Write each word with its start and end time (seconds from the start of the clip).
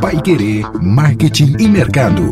Pai 0.00 0.22
Querer 0.22 0.64
Marketing 0.80 1.56
e 1.58 1.66
Mercado. 1.66 2.30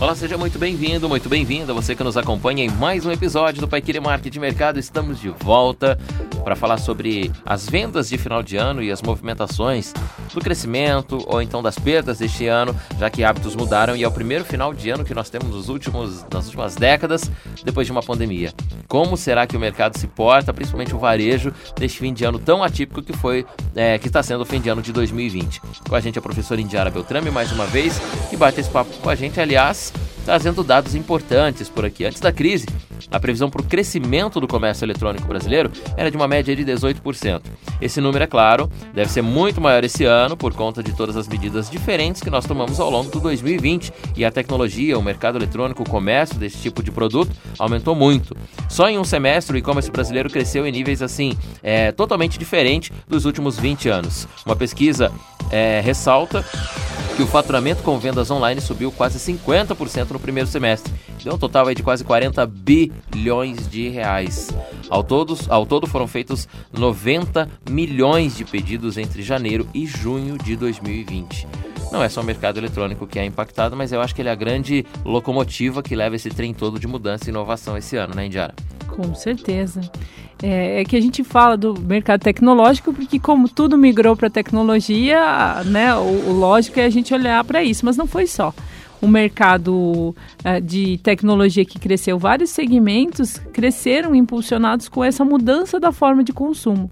Olá, 0.00 0.14
seja 0.14 0.38
muito 0.38 0.58
bem-vindo, 0.58 1.06
muito 1.10 1.28
bem-vinda, 1.28 1.74
você 1.74 1.94
que 1.94 2.02
nos 2.02 2.16
acompanha 2.16 2.64
em 2.64 2.70
mais 2.70 3.04
um 3.04 3.12
episódio 3.12 3.60
do 3.60 3.68
Pai 3.68 3.82
Querer 3.82 4.00
Marketing 4.00 4.38
Mercado. 4.38 4.78
Estamos 4.78 5.20
de 5.20 5.28
volta 5.28 5.98
para 6.44 6.54
falar 6.54 6.78
sobre 6.78 7.32
as 7.44 7.68
vendas 7.68 8.08
de 8.08 8.18
final 8.18 8.42
de 8.42 8.56
ano 8.56 8.82
e 8.82 8.92
as 8.92 9.00
movimentações 9.00 9.92
do 10.32 10.40
crescimento 10.40 11.24
ou 11.26 11.40
então 11.40 11.62
das 11.62 11.78
perdas 11.78 12.18
deste 12.18 12.46
ano, 12.46 12.76
já 12.98 13.08
que 13.08 13.24
hábitos 13.24 13.56
mudaram 13.56 13.96
e 13.96 14.04
é 14.04 14.08
o 14.08 14.12
primeiro 14.12 14.44
final 14.44 14.74
de 14.74 14.90
ano 14.90 15.04
que 15.04 15.14
nós 15.14 15.30
temos 15.30 15.48
nos 15.48 15.68
últimos, 15.68 16.24
nas 16.30 16.44
últimas 16.46 16.76
décadas 16.76 17.30
depois 17.64 17.86
de 17.86 17.92
uma 17.92 18.02
pandemia. 18.02 18.52
Como 18.86 19.16
será 19.16 19.46
que 19.46 19.56
o 19.56 19.60
mercado 19.60 19.98
se 19.98 20.06
porta, 20.06 20.52
principalmente 20.52 20.94
o 20.94 20.98
varejo, 20.98 21.52
neste 21.80 21.98
fim 21.98 22.12
de 22.12 22.24
ano 22.24 22.38
tão 22.38 22.62
atípico 22.62 23.02
que 23.02 23.12
foi, 23.12 23.46
é, 23.74 23.98
que 23.98 24.08
está 24.08 24.22
sendo 24.22 24.42
o 24.42 24.44
fim 24.44 24.60
de 24.60 24.68
ano 24.68 24.82
de 24.82 24.92
2020? 24.92 25.60
Com 25.88 25.94
a 25.94 26.00
gente 26.00 26.18
a 26.18 26.22
professora 26.22 26.60
Indiara 26.60 26.90
Beltrame, 26.90 27.30
mais 27.30 27.50
uma 27.50 27.66
vez, 27.66 27.98
que 28.28 28.36
bate 28.36 28.60
esse 28.60 28.70
papo 28.70 28.90
com 28.98 29.08
a 29.08 29.14
gente, 29.14 29.40
aliás, 29.40 29.92
trazendo 30.24 30.64
dados 30.64 30.94
importantes 30.94 31.68
por 31.68 31.84
aqui. 31.84 32.04
Antes 32.04 32.20
da 32.20 32.32
crise, 32.32 32.66
a 33.10 33.20
previsão 33.20 33.50
para 33.50 33.60
o 33.60 33.64
crescimento 33.64 34.40
do 34.40 34.48
comércio 34.48 34.84
eletrônico 34.84 35.26
brasileiro 35.26 35.70
era 35.96 36.10
de 36.10 36.16
uma 36.16 36.26
média 36.26 36.54
de 36.54 36.64
18%. 36.64 37.42
Esse 37.80 38.00
número, 38.00 38.24
é 38.24 38.26
claro, 38.26 38.70
deve 38.92 39.10
ser 39.10 39.22
muito 39.22 39.60
maior 39.60 39.84
esse 39.84 40.04
ano 40.04 40.36
por 40.36 40.54
conta 40.54 40.82
de 40.82 40.92
todas 40.92 41.16
as 41.16 41.28
medidas 41.28 41.70
diferentes 41.70 42.22
que 42.22 42.30
nós 42.30 42.46
tomamos 42.46 42.80
ao 42.80 42.90
longo 42.90 43.10
do 43.10 43.20
2020 43.20 43.92
e 44.16 44.24
a 44.24 44.30
tecnologia, 44.30 44.98
o 44.98 45.02
mercado 45.02 45.38
eletrônico, 45.38 45.82
o 45.82 45.88
comércio 45.88 46.38
desse 46.38 46.58
tipo 46.58 46.82
de 46.82 46.90
produto 46.90 47.30
aumentou 47.58 47.94
muito. 47.94 48.36
Só 48.68 48.88
em 48.88 48.98
um 48.98 49.04
semestre 49.04 49.56
o 49.56 49.58
e-commerce 49.58 49.90
brasileiro 49.90 50.30
cresceu 50.30 50.66
em 50.66 50.72
níveis 50.72 51.02
assim 51.02 51.36
é, 51.62 51.92
totalmente 51.92 52.38
diferentes 52.38 52.90
dos 53.06 53.24
últimos 53.24 53.58
20 53.58 53.88
anos. 53.88 54.26
Uma 54.46 54.56
pesquisa 54.56 55.12
é, 55.50 55.80
ressalta 55.80 56.44
que 57.14 57.22
o 57.22 57.26
faturamento 57.26 57.82
com 57.82 57.98
vendas 57.98 58.30
online 58.30 58.60
subiu 58.60 58.90
quase 58.90 59.18
50% 59.18 60.10
no 60.10 60.18
primeiro 60.18 60.48
semestre. 60.48 60.92
Deu 61.24 61.32
um 61.32 61.38
total 61.38 61.72
de 61.74 61.82
quase 61.82 62.04
40 62.04 62.46
bilhões 62.46 63.66
de 63.66 63.88
reais. 63.88 64.50
Ao, 64.90 65.02
todos, 65.02 65.50
ao 65.50 65.64
todo 65.64 65.86
foram 65.86 66.06
feitos 66.06 66.46
90 66.70 67.48
milhões 67.70 68.36
de 68.36 68.44
pedidos 68.44 68.98
entre 68.98 69.22
janeiro 69.22 69.66
e 69.72 69.86
junho 69.86 70.36
de 70.36 70.54
2020. 70.54 71.48
Não 71.90 72.02
é 72.02 72.10
só 72.10 72.20
o 72.20 72.24
mercado 72.24 72.58
eletrônico 72.58 73.06
que 73.06 73.18
é 73.18 73.24
impactado, 73.24 73.74
mas 73.74 73.90
eu 73.90 74.02
acho 74.02 74.14
que 74.14 74.20
ele 74.20 74.28
é 74.28 74.32
a 74.32 74.34
grande 74.34 74.84
locomotiva 75.02 75.82
que 75.82 75.96
leva 75.96 76.14
esse 76.14 76.28
trem 76.28 76.52
todo 76.52 76.78
de 76.78 76.86
mudança 76.86 77.24
e 77.24 77.30
inovação 77.30 77.74
esse 77.74 77.96
ano, 77.96 78.14
né, 78.14 78.26
Indiara? 78.26 78.54
Com 78.86 79.14
certeza. 79.14 79.80
É, 80.42 80.82
é, 80.82 80.84
que 80.84 80.94
a 80.94 81.00
gente 81.00 81.24
fala 81.24 81.56
do 81.56 81.74
mercado 81.80 82.20
tecnológico 82.20 82.92
porque 82.92 83.18
como 83.18 83.48
tudo 83.48 83.78
migrou 83.78 84.14
para 84.14 84.28
tecnologia, 84.28 85.62
né, 85.64 85.94
o, 85.94 86.00
o, 86.00 86.32
lógico 86.32 86.78
é 86.78 86.84
a 86.84 86.90
gente 86.90 87.14
olhar 87.14 87.42
para 87.44 87.62
isso, 87.62 87.86
mas 87.86 87.96
não 87.96 88.06
foi 88.06 88.26
só. 88.26 88.52
O 89.04 89.06
mercado 89.06 90.14
uh, 90.16 90.60
de 90.62 90.96
tecnologia 90.96 91.62
que 91.62 91.78
cresceu, 91.78 92.18
vários 92.18 92.48
segmentos 92.48 93.36
cresceram 93.52 94.14
impulsionados 94.14 94.88
com 94.88 95.04
essa 95.04 95.22
mudança 95.22 95.78
da 95.78 95.92
forma 95.92 96.24
de 96.24 96.32
consumo. 96.32 96.90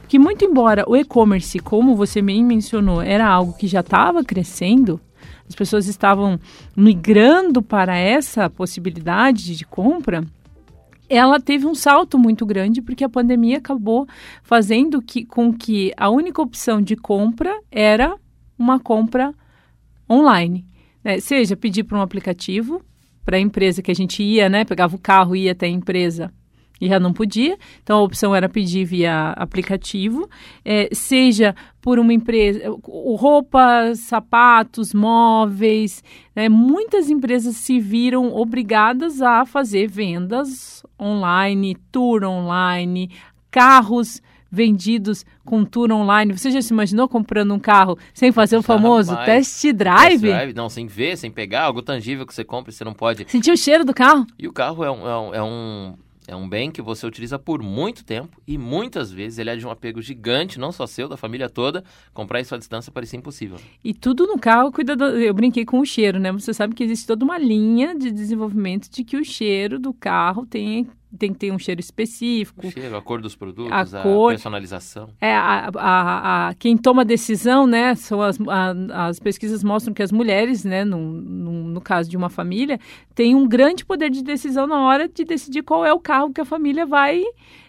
Porque 0.00 0.18
muito 0.18 0.42
embora 0.42 0.84
o 0.88 0.96
e-commerce, 0.96 1.58
como 1.58 1.94
você 1.94 2.22
bem 2.22 2.42
mencionou, 2.42 3.02
era 3.02 3.28
algo 3.28 3.52
que 3.52 3.66
já 3.66 3.80
estava 3.80 4.24
crescendo, 4.24 4.98
as 5.46 5.54
pessoas 5.54 5.86
estavam 5.86 6.40
migrando 6.74 7.60
para 7.60 7.94
essa 7.94 8.48
possibilidade 8.48 9.54
de 9.54 9.66
compra, 9.66 10.24
ela 11.10 11.38
teve 11.38 11.66
um 11.66 11.74
salto 11.74 12.18
muito 12.18 12.46
grande 12.46 12.80
porque 12.80 13.04
a 13.04 13.08
pandemia 13.08 13.58
acabou 13.58 14.08
fazendo 14.42 15.02
que, 15.02 15.26
com 15.26 15.52
que 15.52 15.92
a 15.94 16.08
única 16.08 16.40
opção 16.40 16.80
de 16.80 16.96
compra 16.96 17.54
era 17.70 18.16
uma 18.58 18.80
compra 18.80 19.34
online. 20.08 20.69
Né? 21.02 21.20
Seja 21.20 21.56
pedir 21.56 21.84
para 21.84 21.98
um 21.98 22.02
aplicativo, 22.02 22.82
para 23.24 23.36
a 23.36 23.40
empresa 23.40 23.82
que 23.82 23.90
a 23.90 23.94
gente 23.94 24.22
ia, 24.22 24.48
né? 24.48 24.64
Pegava 24.64 24.96
o 24.96 24.98
carro 24.98 25.36
e 25.36 25.44
ia 25.44 25.52
até 25.52 25.66
a 25.66 25.70
empresa 25.70 26.32
e 26.80 26.88
já 26.88 26.98
não 26.98 27.12
podia. 27.12 27.58
Então 27.82 27.98
a 27.98 28.02
opção 28.02 28.34
era 28.34 28.48
pedir 28.48 28.84
via 28.84 29.30
aplicativo, 29.36 30.28
é, 30.64 30.88
seja 30.92 31.54
por 31.80 31.98
uma 31.98 32.12
empresa, 32.12 32.60
roupas, 32.82 34.00
sapatos, 34.00 34.94
móveis. 34.94 36.02
Né? 36.34 36.48
Muitas 36.48 37.10
empresas 37.10 37.56
se 37.56 37.78
viram 37.78 38.34
obrigadas 38.34 39.20
a 39.20 39.44
fazer 39.44 39.88
vendas 39.88 40.82
online, 40.98 41.76
tour 41.92 42.24
online, 42.24 43.10
carros 43.50 44.22
vendidos 44.50 45.24
com 45.44 45.64
tour 45.64 45.90
online. 45.92 46.36
Você 46.36 46.50
já 46.50 46.60
se 46.60 46.72
imaginou 46.72 47.08
comprando 47.08 47.54
um 47.54 47.58
carro 47.58 47.98
sem 48.12 48.32
fazer 48.32 48.56
o 48.56 48.62
famoso 48.62 49.16
test 49.24 49.72
drive? 49.72 50.20
test 50.20 50.22
drive? 50.22 50.54
Não, 50.54 50.68
sem 50.68 50.86
ver, 50.86 51.16
sem 51.16 51.30
pegar, 51.30 51.64
algo 51.64 51.82
tangível 51.82 52.26
que 52.26 52.34
você 52.34 52.44
compra 52.44 52.70
e 52.70 52.74
você 52.74 52.84
não 52.84 52.94
pode. 52.94 53.26
Sentir 53.28 53.52
o 53.52 53.56
cheiro 53.56 53.84
do 53.84 53.94
carro? 53.94 54.26
E 54.38 54.48
o 54.48 54.52
carro 54.52 54.84
é 54.84 54.90
um, 54.90 55.08
é 55.08 55.18
um, 55.18 55.34
é 55.34 55.42
um 55.42 55.94
é 56.30 56.36
um 56.36 56.48
bem 56.48 56.70
que 56.70 56.80
você 56.80 57.04
utiliza 57.04 57.40
por 57.40 57.60
muito 57.60 58.04
tempo 58.04 58.40
e 58.46 58.56
muitas 58.56 59.10
vezes 59.10 59.40
ele 59.40 59.50
é 59.50 59.56
de 59.56 59.66
um 59.66 59.70
apego 59.70 60.00
gigante, 60.00 60.60
não 60.60 60.70
só 60.70 60.86
seu, 60.86 61.08
da 61.08 61.16
família 61.16 61.50
toda. 61.50 61.82
Comprar 62.14 62.40
isso 62.40 62.54
à 62.54 62.58
distância 62.58 62.92
parecia 62.92 63.18
impossível. 63.18 63.58
E 63.82 63.92
tudo 63.92 64.28
no 64.28 64.38
carro 64.38 64.70
cuida 64.70 64.94
do... 64.94 65.06
Eu 65.06 65.34
brinquei 65.34 65.64
com 65.64 65.80
o 65.80 65.84
cheiro, 65.84 66.20
né? 66.20 66.30
Você 66.30 66.54
sabe 66.54 66.72
que 66.72 66.84
existe 66.84 67.04
toda 67.04 67.24
uma 67.24 67.36
linha 67.36 67.96
de 67.96 68.12
desenvolvimento 68.12 68.88
de 68.88 69.02
que 69.02 69.16
o 69.16 69.24
cheiro 69.24 69.76
do 69.76 69.92
carro 69.92 70.46
tem 70.46 70.88
tem 71.18 71.32
que 71.32 71.38
ter 71.38 71.52
um 71.52 71.58
cheiro 71.58 71.80
específico. 71.80 72.66
O 72.66 72.70
cheiro, 72.70 72.96
a 72.96 73.02
cor 73.02 73.20
dos 73.20 73.34
produtos, 73.34 73.94
a, 73.94 74.00
a 74.00 74.02
cor, 74.02 74.32
personalização. 74.32 75.08
É, 75.20 75.34
a, 75.34 75.70
a, 75.74 76.48
a, 76.48 76.54
quem 76.54 76.76
toma 76.76 77.04
decisão, 77.04 77.66
né, 77.66 77.94
são 77.94 78.22
as, 78.22 78.38
a, 78.46 79.06
as 79.08 79.18
pesquisas 79.18 79.64
mostram 79.64 79.92
que 79.92 80.02
as 80.02 80.12
mulheres, 80.12 80.64
né, 80.64 80.84
no, 80.84 80.98
no, 80.98 81.52
no, 81.68 81.80
caso 81.80 82.08
de 82.08 82.16
uma 82.16 82.28
família, 82.28 82.78
têm 83.14 83.34
um 83.34 83.48
grande 83.48 83.84
poder 83.84 84.10
de 84.10 84.22
decisão 84.22 84.66
na 84.66 84.80
hora 84.80 85.08
de 85.08 85.24
decidir 85.24 85.62
qual 85.62 85.84
é 85.84 85.92
o 85.92 85.98
carro 85.98 86.32
que 86.32 86.40
a 86.40 86.44
família 86.44 86.86
vai 86.86 87.22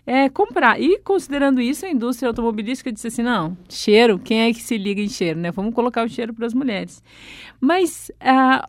é, 0.05 0.29
comprar. 0.29 0.79
E 0.79 0.99
considerando 0.99 1.59
isso, 1.59 1.85
a 1.85 1.89
indústria 1.89 2.29
automobilística 2.29 2.91
disse 2.91 3.07
assim, 3.07 3.23
não, 3.23 3.57
cheiro, 3.69 4.19
quem 4.19 4.41
é 4.41 4.53
que 4.53 4.61
se 4.61 4.77
liga 4.77 5.01
em 5.01 5.09
cheiro, 5.09 5.39
né? 5.39 5.51
Vamos 5.51 5.73
colocar 5.73 6.05
o 6.05 6.09
cheiro 6.09 6.33
para 6.33 6.45
as 6.45 6.53
mulheres. 6.53 7.03
Mas 7.59 8.11
uh, 8.21 8.67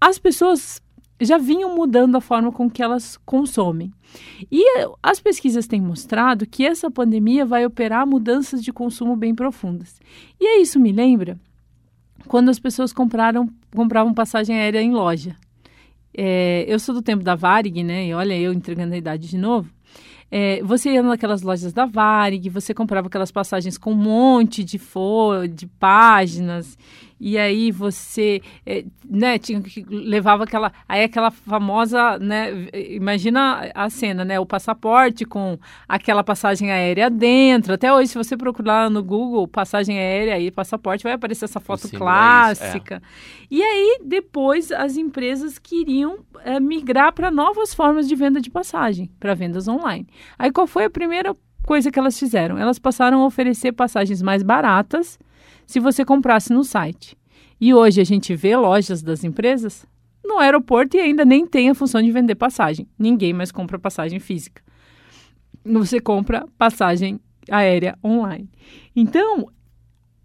as 0.00 0.18
pessoas 0.18 0.80
já 1.20 1.38
vinham 1.38 1.74
mudando 1.74 2.16
a 2.16 2.20
forma 2.20 2.52
com 2.52 2.70
que 2.70 2.82
elas 2.82 3.16
consomem. 3.24 3.92
E 4.50 4.62
as 5.02 5.20
pesquisas 5.20 5.66
têm 5.66 5.80
mostrado 5.80 6.46
que 6.46 6.64
essa 6.64 6.90
pandemia 6.90 7.44
vai 7.44 7.66
operar 7.66 8.06
mudanças 8.06 8.62
de 8.62 8.72
consumo 8.72 9.16
bem 9.16 9.34
profundas. 9.34 10.00
E 10.40 10.46
é 10.46 10.60
isso 10.60 10.78
me 10.78 10.92
lembra 10.92 11.38
quando 12.26 12.48
as 12.48 12.58
pessoas 12.58 12.92
compraram, 12.92 13.48
compravam 13.74 14.14
passagem 14.14 14.56
aérea 14.56 14.80
em 14.80 14.92
loja. 14.92 15.36
É, 16.16 16.64
eu 16.66 16.78
sou 16.78 16.94
do 16.94 17.02
tempo 17.02 17.22
da 17.22 17.34
Varig, 17.34 17.82
né? 17.82 18.06
E 18.06 18.14
olha, 18.14 18.36
eu 18.36 18.52
entregando 18.52 18.94
a 18.94 18.98
idade 18.98 19.28
de 19.28 19.38
novo. 19.38 19.70
É, 20.30 20.62
você 20.62 20.90
ia 20.90 21.02
naquelas 21.02 21.42
lojas 21.42 21.72
da 21.72 21.86
Varig, 21.86 22.50
você 22.50 22.74
comprava 22.74 23.06
aquelas 23.06 23.30
passagens 23.30 23.78
com 23.78 23.92
um 23.92 23.96
monte 23.96 24.62
de 24.62 24.78
folha, 24.78 25.48
de 25.48 25.66
páginas, 25.66 26.76
e 27.20 27.36
aí 27.36 27.70
você, 27.70 28.40
é, 28.64 28.84
né, 29.08 29.38
tinha 29.38 29.60
que 29.60 29.84
levava 29.88 30.44
aquela, 30.44 30.72
aí 30.88 31.02
aquela 31.02 31.30
famosa, 31.30 32.18
né, 32.18 32.68
imagina 32.72 33.70
a 33.74 33.90
cena, 33.90 34.24
né, 34.24 34.38
o 34.38 34.46
passaporte 34.46 35.24
com 35.24 35.58
aquela 35.88 36.22
passagem 36.22 36.70
aérea 36.70 37.10
dentro. 37.10 37.74
Até 37.74 37.92
hoje, 37.92 38.08
se 38.08 38.18
você 38.18 38.36
procurar 38.36 38.88
no 38.90 39.02
Google 39.02 39.48
passagem 39.48 39.98
aérea 39.98 40.38
e 40.38 40.50
passaporte, 40.50 41.02
vai 41.02 41.12
aparecer 41.12 41.46
essa 41.46 41.60
foto 41.60 41.88
clássica. 41.90 42.96
É. 42.96 43.00
E 43.50 43.62
aí 43.62 44.00
depois 44.04 44.70
as 44.70 44.96
empresas 44.96 45.58
queriam 45.58 46.18
é, 46.44 46.60
migrar 46.60 47.12
para 47.12 47.30
novas 47.30 47.74
formas 47.74 48.06
de 48.06 48.14
venda 48.14 48.40
de 48.40 48.50
passagem, 48.50 49.10
para 49.18 49.34
vendas 49.34 49.66
online. 49.66 50.06
Aí 50.38 50.52
qual 50.52 50.66
foi 50.66 50.84
a 50.84 50.90
primeira 50.90 51.34
coisa 51.66 51.90
que 51.90 51.98
elas 51.98 52.18
fizeram? 52.18 52.56
Elas 52.56 52.78
passaram 52.78 53.22
a 53.22 53.26
oferecer 53.26 53.72
passagens 53.72 54.22
mais 54.22 54.42
baratas 54.42 55.18
se 55.68 55.78
você 55.78 56.02
comprasse 56.02 56.50
no 56.50 56.64
site. 56.64 57.14
E 57.60 57.74
hoje 57.74 58.00
a 58.00 58.04
gente 58.04 58.34
vê 58.34 58.56
lojas 58.56 59.02
das 59.02 59.22
empresas 59.22 59.86
no 60.24 60.38
aeroporto 60.38 60.96
e 60.96 61.00
ainda 61.00 61.26
nem 61.26 61.46
tem 61.46 61.68
a 61.68 61.74
função 61.74 62.02
de 62.02 62.10
vender 62.10 62.36
passagem. 62.36 62.88
Ninguém 62.98 63.34
mais 63.34 63.52
compra 63.52 63.78
passagem 63.78 64.18
física. 64.18 64.62
Você 65.62 66.00
compra 66.00 66.46
passagem 66.56 67.20
aérea 67.50 67.98
online. 68.02 68.48
Então, 68.96 69.50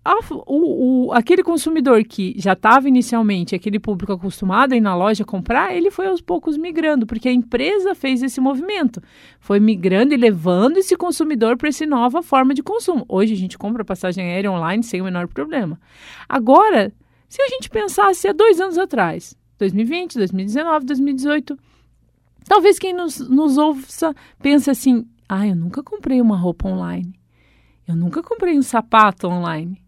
a, 0.06 0.20
o, 0.46 1.08
o, 1.08 1.14
aquele 1.14 1.42
consumidor 1.42 2.04
que 2.04 2.36
já 2.38 2.54
estava 2.54 2.90
inicialmente, 2.90 3.56
aquele 3.56 3.80
público 3.80 4.12
acostumado 4.12 4.74
a 4.74 4.76
ir 4.76 4.82
na 4.82 4.94
loja 4.96 5.24
comprar, 5.24 5.74
ele 5.74 5.90
foi 5.90 6.08
aos 6.08 6.20
poucos 6.20 6.58
migrando, 6.58 7.08
porque 7.08 7.30
a 7.30 7.32
empresa 7.32 7.96
fez 7.96 8.22
esse 8.22 8.42
movimento. 8.42 9.02
Foi 9.40 9.62
migrando 9.62 10.14
e 10.14 10.18
levando 10.18 10.78
esse 10.78 10.98
consumidor 10.98 11.56
para 11.56 11.70
essa 11.70 11.86
nova 11.86 12.22
forma 12.22 12.54
de 12.54 12.62
consumo. 12.62 13.06
Hoje 13.08 13.34
a 13.34 13.38
gente 13.38 13.58
compra 13.58 13.86
passagem 13.86 14.26
aérea 14.26 14.52
online 14.52 14.84
sem 14.84 15.00
o 15.00 15.06
menor 15.06 15.28
problema. 15.28 15.80
Agora, 16.28 16.92
se 17.30 17.42
a 17.42 17.48
gente 17.48 17.70
pensasse 17.70 18.28
há 18.28 18.34
dois 18.34 18.60
anos 18.60 18.78
atrás, 18.78 19.38
2020, 19.58 20.18
2019, 20.18 20.86
2018, 20.86 21.58
talvez 22.46 22.78
quem 22.78 22.94
nos, 22.94 23.20
nos 23.30 23.58
ouça 23.58 24.14
pense 24.42 24.70
assim: 24.70 25.08
ah, 25.30 25.48
eu 25.48 25.56
nunca 25.56 25.82
comprei 25.82 26.20
uma 26.20 26.36
roupa 26.36 26.68
online. 26.68 27.14
Eu 27.88 27.96
nunca 27.96 28.22
comprei 28.22 28.58
um 28.58 28.62
sapato 28.62 29.28
online. 29.28 29.83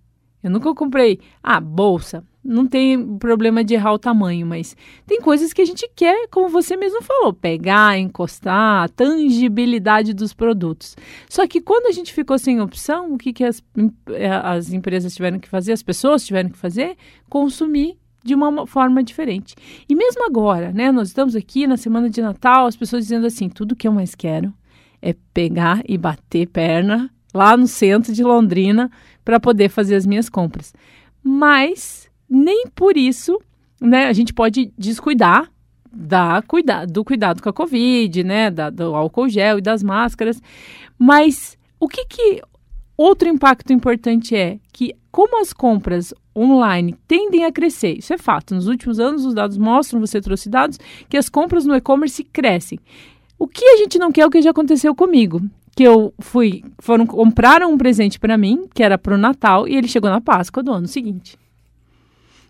Eu 0.45 0.51
nunca 0.51 0.71
comprei, 0.75 1.19
ah, 1.41 1.59
bolsa. 1.59 2.23
Não 2.43 2.67
tem 2.67 3.17
problema 3.17 3.63
de 3.63 3.73
errar 3.73 3.93
o 3.93 3.97
tamanho, 3.97 4.45
mas 4.45 4.77
tem 5.07 5.19
coisas 5.19 5.51
que 5.51 5.59
a 5.59 5.65
gente 5.65 5.89
quer, 5.95 6.27
como 6.27 6.49
você 6.49 6.77
mesmo 6.77 7.01
falou, 7.01 7.33
pegar, 7.33 7.97
encostar, 7.97 8.83
a 8.83 8.87
tangibilidade 8.87 10.13
dos 10.13 10.35
produtos. 10.35 10.95
Só 11.27 11.47
que 11.47 11.59
quando 11.59 11.87
a 11.87 11.91
gente 11.91 12.13
ficou 12.13 12.37
sem 12.37 12.61
opção, 12.61 13.15
o 13.15 13.17
que, 13.17 13.33
que 13.33 13.43
as, 13.43 13.63
eh, 14.11 14.29
as 14.43 14.71
empresas 14.71 15.15
tiveram 15.15 15.39
que 15.39 15.49
fazer, 15.49 15.73
as 15.73 15.81
pessoas 15.81 16.23
tiveram 16.23 16.51
que 16.51 16.59
fazer? 16.59 16.95
Consumir 17.27 17.97
de 18.23 18.35
uma 18.35 18.67
forma 18.67 19.03
diferente. 19.03 19.55
E 19.89 19.95
mesmo 19.95 20.27
agora, 20.27 20.71
né, 20.71 20.91
nós 20.91 21.07
estamos 21.07 21.35
aqui 21.35 21.65
na 21.65 21.75
semana 21.75 22.07
de 22.07 22.21
Natal, 22.21 22.67
as 22.67 22.75
pessoas 22.75 23.01
dizendo 23.01 23.25
assim: 23.25 23.49
tudo 23.49 23.75
que 23.75 23.87
eu 23.87 23.91
mais 23.91 24.13
quero 24.13 24.53
é 25.01 25.15
pegar 25.33 25.81
e 25.89 25.97
bater 25.97 26.45
perna 26.45 27.09
lá 27.35 27.57
no 27.57 27.67
centro 27.67 28.13
de 28.13 28.23
Londrina 28.23 28.89
para 29.23 29.39
poder 29.39 29.67
fazer 29.69 29.95
as 29.95 30.05
minhas 30.05 30.29
compras. 30.29 30.73
Mas 31.21 32.09
nem 32.29 32.65
por 32.73 32.95
isso, 32.95 33.39
né, 33.79 34.07
a 34.07 34.13
gente 34.13 34.33
pode 34.33 34.71
descuidar 34.77 35.51
da 35.91 36.41
cuida 36.47 36.85
do 36.87 37.03
cuidado 37.03 37.41
com 37.41 37.49
a 37.49 37.53
Covid, 37.53 38.23
né, 38.23 38.49
da, 38.49 38.69
do 38.69 38.95
álcool 38.95 39.27
gel 39.27 39.57
e 39.57 39.61
das 39.61 39.83
máscaras. 39.83 40.41
Mas 40.97 41.57
o 41.77 41.89
que 41.89 42.05
que 42.05 42.41
outro 42.97 43.27
impacto 43.27 43.73
importante 43.73 44.35
é 44.35 44.57
que 44.71 44.95
como 45.11 45.41
as 45.41 45.51
compras 45.51 46.13
online 46.35 46.95
tendem 47.07 47.45
a 47.45 47.51
crescer, 47.51 47.97
isso 47.97 48.13
é 48.13 48.17
fato. 48.17 48.55
Nos 48.55 48.67
últimos 48.67 48.99
anos 48.99 49.25
os 49.25 49.33
dados 49.33 49.57
mostram, 49.57 49.99
você 49.99 50.21
trouxe 50.21 50.49
dados, 50.49 50.79
que 51.09 51.17
as 51.17 51.29
compras 51.29 51.65
no 51.65 51.75
e-commerce 51.75 52.23
crescem. 52.23 52.79
O 53.37 53.47
que 53.47 53.65
a 53.65 53.77
gente 53.77 53.99
não 53.99 54.11
quer 54.11 54.21
é 54.21 54.25
o 54.25 54.29
que 54.29 54.41
já 54.41 54.51
aconteceu 54.51 54.95
comigo 54.95 55.41
que 55.75 55.83
eu 55.83 56.13
fui, 56.19 56.63
foram 56.79 57.05
compraram 57.05 57.71
um 57.71 57.77
presente 57.77 58.19
para 58.19 58.37
mim, 58.37 58.65
que 58.73 58.81
era 58.81 58.97
pro 58.97 59.17
Natal, 59.17 59.67
e 59.67 59.75
ele 59.75 59.87
chegou 59.87 60.09
na 60.09 60.21
Páscoa 60.21 60.63
do 60.63 60.71
ano 60.71 60.87
seguinte. 60.87 61.37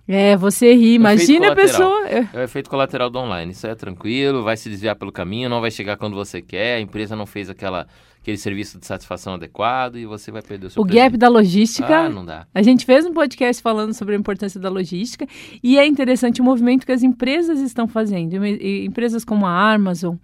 É, 0.07 0.38
você 0.38 0.74
ri, 0.75 0.94
imagina 0.94 1.52
a 1.52 1.56
pessoa. 1.56 2.07
É 2.07 2.28
o 2.34 2.42
efeito 2.42 2.69
colateral 2.69 3.10
do 3.10 3.18
online. 3.18 3.52
Isso 3.52 3.66
é 3.66 3.74
tranquilo, 3.74 4.44
vai 4.44 4.56
se 4.56 4.69
desviar 4.69 4.96
pelo 4.96 5.12
caminho, 5.12 5.50
não 5.50 5.62
vai 5.62 5.72
chegar 5.72 5.98
quando 5.98 6.13
você 6.16 6.42
quer, 6.42 6.75
a 6.75 6.80
empresa 6.80 7.16
não 7.16 7.25
fez 7.25 7.50
aquela, 7.50 7.88
aquele 8.22 8.38
serviço 8.38 8.80
de 8.80 8.86
satisfação 8.86 9.34
adequado 9.34 9.98
e 9.98 10.06
você 10.06 10.31
vai 10.31 10.44
perder 10.44 10.68
o 10.68 10.69
seu 10.69 10.81
O 10.81 10.86
presente. 10.86 11.04
gap 11.04 11.18
da 11.18 11.28
logística. 11.28 11.98
Ah, 12.02 12.10
não 12.10 12.24
dá. 12.24 12.46
A 12.54 12.62
gente 12.62 12.86
fez 12.86 13.04
um 13.06 13.13
podcast 13.13 13.63
falando 13.63 13.94
sobre 13.94 14.16
a 14.16 14.18
importância 14.19 14.60
da 14.60 14.69
logística 14.69 15.25
e 15.63 15.78
é 15.80 15.88
interessante 15.88 16.40
o 16.40 16.44
movimento 16.44 16.86
que 16.86 16.92
as 16.92 17.01
empresas 17.01 17.60
estão 17.60 17.88
fazendo. 17.88 18.46
Empresas 18.46 19.25
como 19.25 19.46
a 19.48 19.74
Amazon 19.74 20.16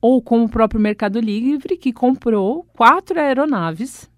ou 0.00 0.22
como 0.22 0.44
o 0.44 0.48
próprio 0.48 0.80
Mercado 0.80 1.18
Livre, 1.18 1.76
que 1.76 1.92
comprou 1.92 2.64
quatro 2.76 3.18
aeronaves 3.18 4.08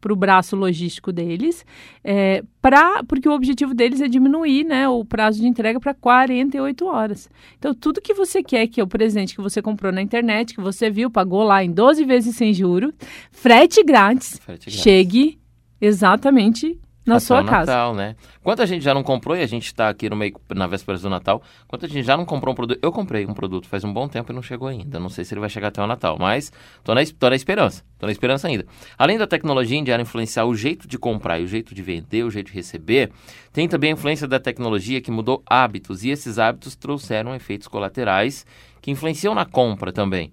para 0.00 0.12
o 0.12 0.16
braço 0.16 0.56
logístico 0.56 1.12
deles, 1.12 1.64
é, 2.02 2.42
pra, 2.60 3.02
porque 3.04 3.28
o 3.28 3.32
objetivo 3.32 3.74
deles 3.74 4.00
é 4.00 4.08
diminuir 4.08 4.64
né, 4.64 4.88
o 4.88 5.04
prazo 5.04 5.40
de 5.40 5.46
entrega 5.46 5.78
para 5.78 5.94
48 5.94 6.86
horas. 6.86 7.28
Então, 7.58 7.74
tudo 7.74 8.00
que 8.00 8.14
você 8.14 8.42
quer, 8.42 8.66
que 8.66 8.80
é 8.80 8.84
o 8.84 8.88
presente 8.88 9.34
que 9.34 9.42
você 9.42 9.60
comprou 9.60 9.92
na 9.92 10.00
internet, 10.00 10.54
que 10.54 10.60
você 10.60 10.90
viu, 10.90 11.10
pagou 11.10 11.42
lá 11.42 11.62
em 11.62 11.70
12 11.70 12.04
vezes 12.04 12.36
sem 12.36 12.54
juro, 12.54 12.92
frete 13.30 13.82
grátis, 13.84 14.38
frete 14.38 14.66
grátis. 14.66 14.82
chegue 14.82 15.38
exatamente 15.80 16.78
na 17.10 17.16
Até 17.16 17.24
sua 17.26 17.44
casa. 17.44 17.72
Natal, 17.72 17.94
né? 17.94 18.16
Quanto 18.42 18.62
a 18.62 18.66
gente 18.66 18.82
já 18.82 18.94
não 18.94 19.02
comprou, 19.02 19.36
e 19.36 19.42
a 19.42 19.46
gente 19.46 19.66
está 19.66 19.88
aqui 19.88 20.08
no 20.08 20.16
meio, 20.16 20.32
na 20.54 20.66
véspera 20.66 20.96
do 20.96 21.10
Natal, 21.10 21.42
quanto 21.66 21.84
a 21.84 21.88
gente 21.88 22.04
já 22.04 22.16
não 22.16 22.24
comprou 22.24 22.52
um 22.52 22.54
produto. 22.54 22.78
Eu 22.80 22.92
comprei 22.92 23.26
um 23.26 23.34
produto 23.34 23.68
faz 23.68 23.82
um 23.82 23.92
bom 23.92 24.08
tempo 24.08 24.30
e 24.30 24.34
não 24.34 24.42
chegou 24.42 24.68
ainda. 24.68 25.00
Não 25.00 25.08
sei 25.08 25.24
se 25.24 25.34
ele 25.34 25.40
vai 25.40 25.50
chegar 25.50 25.68
até 25.68 25.82
o 25.82 25.86
Natal, 25.86 26.16
mas 26.18 26.52
tô 26.84 26.94
na, 26.94 27.02
tô 27.18 27.28
na 27.28 27.36
esperança. 27.36 27.84
Tô 27.98 28.06
na 28.06 28.12
esperança 28.12 28.48
ainda. 28.48 28.64
Além 28.96 29.18
da 29.18 29.26
tecnologia 29.26 29.76
indiana 29.76 30.02
influenciar 30.02 30.44
o 30.44 30.54
jeito 30.54 30.86
de 30.88 30.96
comprar 30.96 31.38
e 31.40 31.44
o 31.44 31.48
jeito 31.48 31.74
de 31.74 31.82
vender, 31.82 32.22
o 32.22 32.30
jeito 32.30 32.46
de 32.46 32.54
receber, 32.54 33.10
tem 33.52 33.68
também 33.68 33.90
a 33.90 33.94
influência 33.94 34.26
da 34.26 34.38
tecnologia 34.38 35.00
que 35.00 35.10
mudou 35.10 35.42
hábitos, 35.44 36.04
e 36.04 36.10
esses 36.10 36.38
hábitos 36.38 36.76
trouxeram 36.76 37.34
efeitos 37.34 37.68
colaterais 37.68 38.46
que 38.80 38.90
influenciam 38.90 39.34
na 39.34 39.44
compra 39.44 39.92
também. 39.92 40.32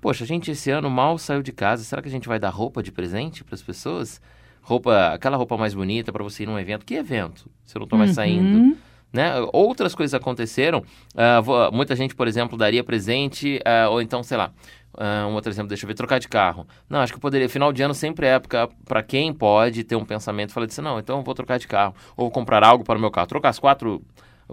Poxa, 0.00 0.24
a 0.24 0.26
gente 0.26 0.50
esse 0.52 0.70
ano 0.70 0.88
mal 0.88 1.18
saiu 1.18 1.42
de 1.42 1.52
casa. 1.52 1.82
Será 1.82 2.00
que 2.00 2.08
a 2.08 2.10
gente 2.10 2.28
vai 2.28 2.38
dar 2.38 2.50
roupa 2.50 2.82
de 2.82 2.92
presente 2.92 3.42
para 3.42 3.56
as 3.56 3.62
pessoas? 3.62 4.20
Roupa, 4.66 5.12
aquela 5.14 5.36
roupa 5.36 5.56
mais 5.56 5.74
bonita 5.74 6.12
para 6.12 6.24
você 6.24 6.42
ir 6.42 6.46
num 6.46 6.58
evento. 6.58 6.84
Que 6.84 6.96
evento? 6.96 7.48
Se 7.64 7.76
eu 7.76 7.80
não 7.80 7.84
estou 7.84 7.96
mais 7.96 8.10
uhum. 8.10 8.14
saindo. 8.16 8.76
Né? 9.12 9.32
Outras 9.52 9.94
coisas 9.94 10.12
aconteceram. 10.12 10.80
Uh, 11.14 11.72
muita 11.72 11.94
gente, 11.94 12.16
por 12.16 12.26
exemplo, 12.26 12.58
daria 12.58 12.82
presente, 12.82 13.60
uh, 13.60 13.90
ou 13.90 14.02
então, 14.02 14.24
sei 14.24 14.36
lá, 14.36 14.50
uh, 14.94 15.28
um 15.28 15.34
outro 15.34 15.52
exemplo, 15.52 15.68
deixa 15.68 15.84
eu 15.84 15.88
ver, 15.88 15.94
trocar 15.94 16.18
de 16.18 16.26
carro. 16.26 16.66
Não, 16.90 16.98
acho 16.98 17.12
que 17.12 17.16
eu 17.16 17.20
poderia. 17.20 17.48
Final 17.48 17.72
de 17.72 17.80
ano 17.80 17.94
sempre 17.94 18.26
é 18.26 18.30
época 18.30 18.68
para 18.84 19.04
quem 19.04 19.32
pode 19.32 19.84
ter 19.84 19.94
um 19.94 20.04
pensamento, 20.04 20.52
fala 20.52 20.66
assim, 20.66 20.82
não, 20.82 20.98
então 20.98 21.18
eu 21.18 21.22
vou 21.22 21.32
trocar 21.32 21.58
de 21.58 21.68
carro, 21.68 21.94
ou 22.16 22.24
vou 22.24 22.30
comprar 22.32 22.64
algo 22.64 22.82
para 22.82 22.98
o 22.98 23.00
meu 23.00 23.10
carro. 23.10 23.28
Trocar 23.28 23.50
as 23.50 23.60
quatro 23.60 24.02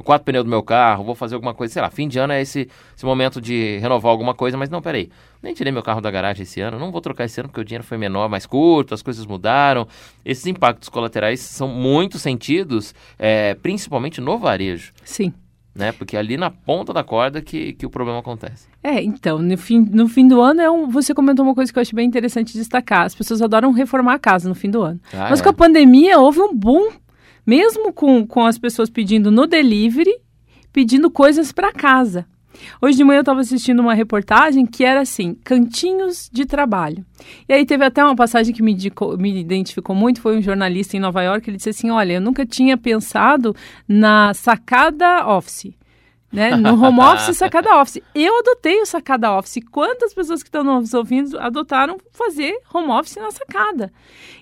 quatro 0.01 0.25
pneus 0.25 0.43
do 0.43 0.49
meu 0.49 0.63
carro, 0.63 1.03
vou 1.03 1.13
fazer 1.13 1.35
alguma 1.35 1.53
coisa, 1.53 1.73
sei 1.73 1.81
lá, 1.81 1.89
fim 1.89 2.07
de 2.07 2.17
ano 2.17 2.33
é 2.33 2.41
esse, 2.41 2.67
esse 2.95 3.05
momento 3.05 3.39
de 3.39 3.77
renovar 3.77 4.11
alguma 4.11 4.33
coisa, 4.33 4.57
mas 4.57 4.69
não, 4.69 4.81
peraí, 4.81 5.09
nem 5.41 5.53
tirei 5.53 5.71
meu 5.71 5.83
carro 5.83 6.01
da 6.01 6.09
garagem 6.09 6.43
esse 6.43 6.61
ano, 6.61 6.79
não 6.79 6.91
vou 6.91 7.01
trocar 7.01 7.25
esse 7.25 7.39
ano 7.39 7.49
porque 7.49 7.61
o 7.61 7.65
dinheiro 7.65 7.83
foi 7.83 7.97
menor, 7.97 8.27
mais 8.29 8.45
curto, 8.45 8.93
as 8.93 9.01
coisas 9.01 9.25
mudaram. 9.25 9.87
Esses 10.25 10.47
impactos 10.47 10.89
colaterais 10.89 11.41
são 11.41 11.67
muito 11.67 12.17
sentidos, 12.17 12.95
é, 13.19 13.53
principalmente 13.55 14.19
no 14.19 14.37
varejo. 14.37 14.93
Sim. 15.03 15.33
Né? 15.75 15.91
Porque 15.91 16.15
é 16.15 16.19
ali 16.19 16.37
na 16.37 16.51
ponta 16.51 16.93
da 16.93 17.03
corda 17.03 17.41
que, 17.41 17.73
que 17.73 17.85
o 17.85 17.89
problema 17.89 18.19
acontece. 18.19 18.67
É, 18.83 19.01
então, 19.01 19.39
no 19.39 19.57
fim, 19.57 19.79
no 19.79 20.07
fim 20.07 20.27
do 20.27 20.39
ano, 20.39 20.61
é 20.61 20.69
um, 20.69 20.87
você 20.87 21.15
comentou 21.15 21.43
uma 21.43 21.55
coisa 21.55 21.73
que 21.73 21.79
eu 21.79 21.81
acho 21.81 21.95
bem 21.95 22.07
interessante 22.07 22.53
destacar. 22.53 23.05
As 23.05 23.15
pessoas 23.15 23.41
adoram 23.41 23.71
reformar 23.71 24.13
a 24.13 24.19
casa 24.19 24.47
no 24.47 24.53
fim 24.53 24.69
do 24.69 24.83
ano. 24.83 24.99
Ah, 25.11 25.27
Mas 25.31 25.39
é. 25.39 25.43
com 25.43 25.49
a 25.49 25.53
pandemia, 25.53 26.19
houve 26.19 26.39
um 26.39 26.55
boom 26.55 26.91
mesmo 27.45 27.93
com, 27.93 28.25
com 28.25 28.45
as 28.45 28.57
pessoas 28.57 28.89
pedindo 28.89 29.31
no 29.31 29.47
delivery, 29.47 30.13
pedindo 30.71 31.09
coisas 31.09 31.51
para 31.51 31.71
casa. 31.71 32.25
Hoje 32.81 32.97
de 32.97 33.03
manhã 33.03 33.17
eu 33.17 33.21
estava 33.21 33.41
assistindo 33.41 33.79
uma 33.79 33.93
reportagem 33.93 34.65
que 34.65 34.83
era 34.83 35.01
assim, 35.01 35.35
cantinhos 35.43 36.29
de 36.31 36.45
trabalho. 36.45 37.05
E 37.47 37.53
aí 37.53 37.65
teve 37.65 37.83
até 37.83 38.03
uma 38.03 38.15
passagem 38.15 38.53
que 38.53 38.61
me, 38.61 38.73
indicou, 38.73 39.17
me 39.17 39.39
identificou 39.39 39.95
muito, 39.95 40.21
foi 40.21 40.37
um 40.37 40.41
jornalista 40.41 40.95
em 40.95 40.99
Nova 40.99 41.21
York, 41.21 41.49
ele 41.49 41.57
disse 41.57 41.69
assim, 41.69 41.89
olha, 41.89 42.13
eu 42.13 42.21
nunca 42.21 42.45
tinha 42.45 42.77
pensado 42.77 43.55
na 43.87 44.33
sacada 44.33 45.27
office. 45.27 45.73
Né? 46.31 46.55
No 46.55 46.81
home 46.83 46.99
office, 47.01 47.37
sacada 47.37 47.79
office. 47.79 48.01
Eu 48.15 48.39
adotei 48.39 48.81
o 48.81 48.85
sacada 48.85 49.31
office. 49.37 49.59
Quantas 49.71 50.13
pessoas 50.13 50.41
que 50.41 50.49
estão 50.49 50.63
nos 50.63 50.93
ouvindo 50.93 51.39
adotaram 51.39 51.97
fazer 52.11 52.57
home 52.73 52.89
office 52.89 53.17
na 53.17 53.29
sacada? 53.29 53.93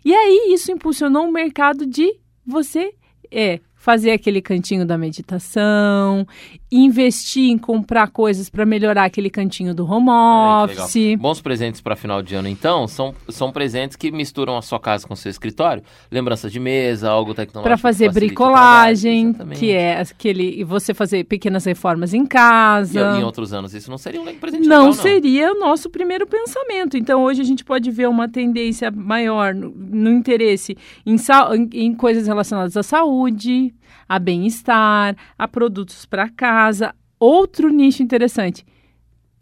E 0.03 0.13
aí 0.13 0.53
isso 0.53 0.71
impulsionou 0.71 1.25
um 1.25 1.31
mercado 1.31 1.85
de 1.85 2.20
você 2.45 2.93
é 3.31 3.59
fazer 3.81 4.11
aquele 4.11 4.43
cantinho 4.43 4.85
da 4.85 4.95
meditação, 4.95 6.27
investir 6.71 7.49
em 7.49 7.57
comprar 7.57 8.11
coisas 8.11 8.47
para 8.47 8.63
melhorar 8.63 9.05
aquele 9.05 9.29
cantinho 9.29 9.73
do 9.73 9.83
home 9.89 10.07
office. 10.07 11.17
Bons 11.17 11.41
presentes 11.41 11.81
para 11.81 11.95
final 11.95 12.21
de 12.21 12.35
ano, 12.35 12.47
então, 12.47 12.87
são, 12.87 13.15
são 13.27 13.51
presentes 13.51 13.95
que 13.95 14.11
misturam 14.11 14.55
a 14.55 14.61
sua 14.61 14.79
casa 14.79 15.07
com 15.07 15.15
o 15.15 15.17
seu 15.17 15.31
escritório, 15.31 15.81
lembranças 16.11 16.51
de 16.51 16.59
mesa, 16.59 17.09
algo 17.09 17.33
tecnológico. 17.33 17.63
Para 17.63 17.77
fazer 17.77 18.11
bricolagem, 18.11 19.33
que 19.55 19.71
é 19.71 19.99
aquele 19.99 20.63
você 20.63 20.93
fazer 20.93 21.23
pequenas 21.23 21.65
reformas 21.65 22.13
em 22.13 22.23
casa. 22.23 23.15
E 23.17 23.21
em 23.21 23.23
outros 23.23 23.51
anos 23.51 23.73
isso 23.73 23.89
não 23.89 23.97
seria 23.97 24.21
um 24.21 24.25
presente 24.35 24.67
não 24.67 24.77
legal, 24.77 24.85
não 24.85 24.93
seria 24.93 25.51
o 25.53 25.59
nosso 25.59 25.89
primeiro 25.89 26.27
pensamento. 26.27 26.97
Então 26.97 27.23
hoje 27.23 27.41
a 27.41 27.45
gente 27.45 27.65
pode 27.65 27.89
ver 27.89 28.07
uma 28.07 28.29
tendência 28.29 28.91
maior 28.91 29.55
no, 29.55 29.71
no 29.71 30.11
interesse 30.11 30.77
em, 31.03 31.15
em, 31.15 31.85
em 31.85 31.95
coisas 31.95 32.27
relacionadas 32.27 32.77
à 32.77 32.83
saúde, 32.83 33.70
a 34.07 34.19
bem-estar, 34.19 35.15
a 35.37 35.47
produtos 35.47 36.05
para 36.05 36.29
casa. 36.29 36.93
Outro 37.19 37.69
nicho 37.69 38.01
interessante, 38.01 38.65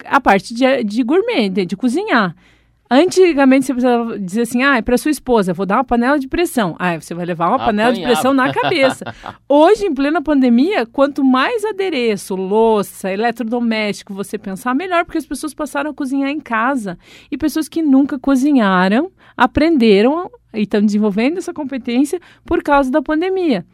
a 0.05 0.19
parte 0.19 0.53
de, 0.53 0.83
de 0.83 1.03
gourmet, 1.03 1.50
de, 1.50 1.65
de 1.65 1.77
cozinhar. 1.77 2.36
Antigamente 2.91 3.67
você 3.67 3.74
precisava 3.74 4.17
dizer 4.17 4.41
assim, 4.41 4.63
ah, 4.63 4.77
é 4.77 4.81
para 4.81 4.98
sua 4.98 5.12
esposa, 5.12 5.53
vou 5.53 5.63
dar 5.63 5.75
uma 5.75 5.83
panela 5.83 6.17
de 6.17 6.27
pressão. 6.27 6.75
Ah, 6.79 7.00
você 7.00 7.13
vai 7.13 7.24
levar 7.24 7.50
uma 7.50 7.59
panela 7.59 7.93
de 7.93 8.01
pressão 8.01 8.33
na 8.33 8.51
cabeça. 8.51 9.13
Hoje, 9.48 9.86
em 9.86 9.93
plena 9.93 10.24
pandemia, 10.24 10.88
quanto 10.88 11.24
mais 11.24 11.63
adereço, 11.63 12.36
louça, 12.36 13.12
eletrodoméstico 13.12 14.12
você 14.12 14.39
pensar, 14.39 14.74
melhor, 14.74 15.05
porque 15.05 15.19
as 15.19 15.25
pessoas 15.25 15.53
passaram 15.53 15.91
a 15.91 15.93
cozinhar 15.93 16.31
em 16.31 16.39
casa. 16.39 16.98
E 17.29 17.38
pessoas 17.38 17.69
que 17.69 17.83
nunca 17.83 18.17
cozinharam 18.17 19.12
aprenderam 19.38 20.31
e 20.51 20.63
estão 20.63 20.81
desenvolvendo 20.81 21.38
essa 21.38 21.53
competência 21.53 22.19
por 22.43 22.63
causa 22.63 22.89
da 22.89 23.03
pandemia. 23.03 23.67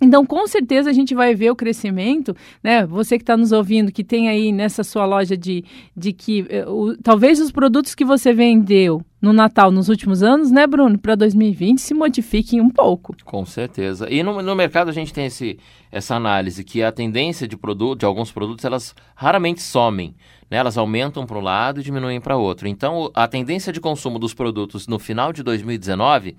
Então, 0.00 0.24
com 0.24 0.46
certeza, 0.46 0.88
a 0.88 0.92
gente 0.92 1.14
vai 1.14 1.34
ver 1.34 1.50
o 1.50 1.56
crescimento, 1.56 2.34
né? 2.62 2.86
Você 2.86 3.18
que 3.18 3.22
está 3.22 3.36
nos 3.36 3.52
ouvindo, 3.52 3.92
que 3.92 4.02
tem 4.02 4.28
aí 4.28 4.50
nessa 4.50 4.82
sua 4.82 5.04
loja 5.04 5.36
de, 5.36 5.64
de 5.96 6.12
que 6.12 6.42
uh, 6.42 6.70
o, 6.70 6.96
talvez 6.96 7.40
os 7.40 7.52
produtos 7.52 7.94
que 7.94 8.04
você 8.04 8.32
vendeu 8.32 9.02
no 9.20 9.32
Natal 9.32 9.70
nos 9.70 9.88
últimos 9.90 10.22
anos, 10.22 10.50
né, 10.50 10.66
Bruno, 10.66 10.98
para 10.98 11.14
2020 11.14 11.80
se 11.80 11.92
modifiquem 11.92 12.60
um 12.60 12.70
pouco. 12.70 13.14
Com 13.24 13.44
certeza. 13.44 14.08
E 14.10 14.22
no, 14.22 14.40
no 14.40 14.56
mercado 14.56 14.88
a 14.88 14.92
gente 14.92 15.12
tem 15.12 15.26
esse, 15.26 15.58
essa 15.92 16.14
análise 16.14 16.64
que 16.64 16.82
a 16.82 16.90
tendência 16.90 17.46
de 17.46 17.56
produto, 17.56 18.00
de 18.00 18.06
alguns 18.06 18.32
produtos, 18.32 18.64
elas 18.64 18.94
raramente 19.14 19.60
somem. 19.60 20.14
Né? 20.50 20.56
Elas 20.56 20.78
aumentam 20.78 21.26
para 21.26 21.38
um 21.38 21.42
lado 21.42 21.80
e 21.80 21.82
diminuem 21.82 22.20
para 22.20 22.36
outro. 22.36 22.66
Então, 22.66 23.10
a 23.14 23.28
tendência 23.28 23.72
de 23.72 23.80
consumo 23.80 24.18
dos 24.18 24.32
produtos 24.32 24.86
no 24.86 24.98
final 24.98 25.32
de 25.32 25.42
2019 25.42 26.36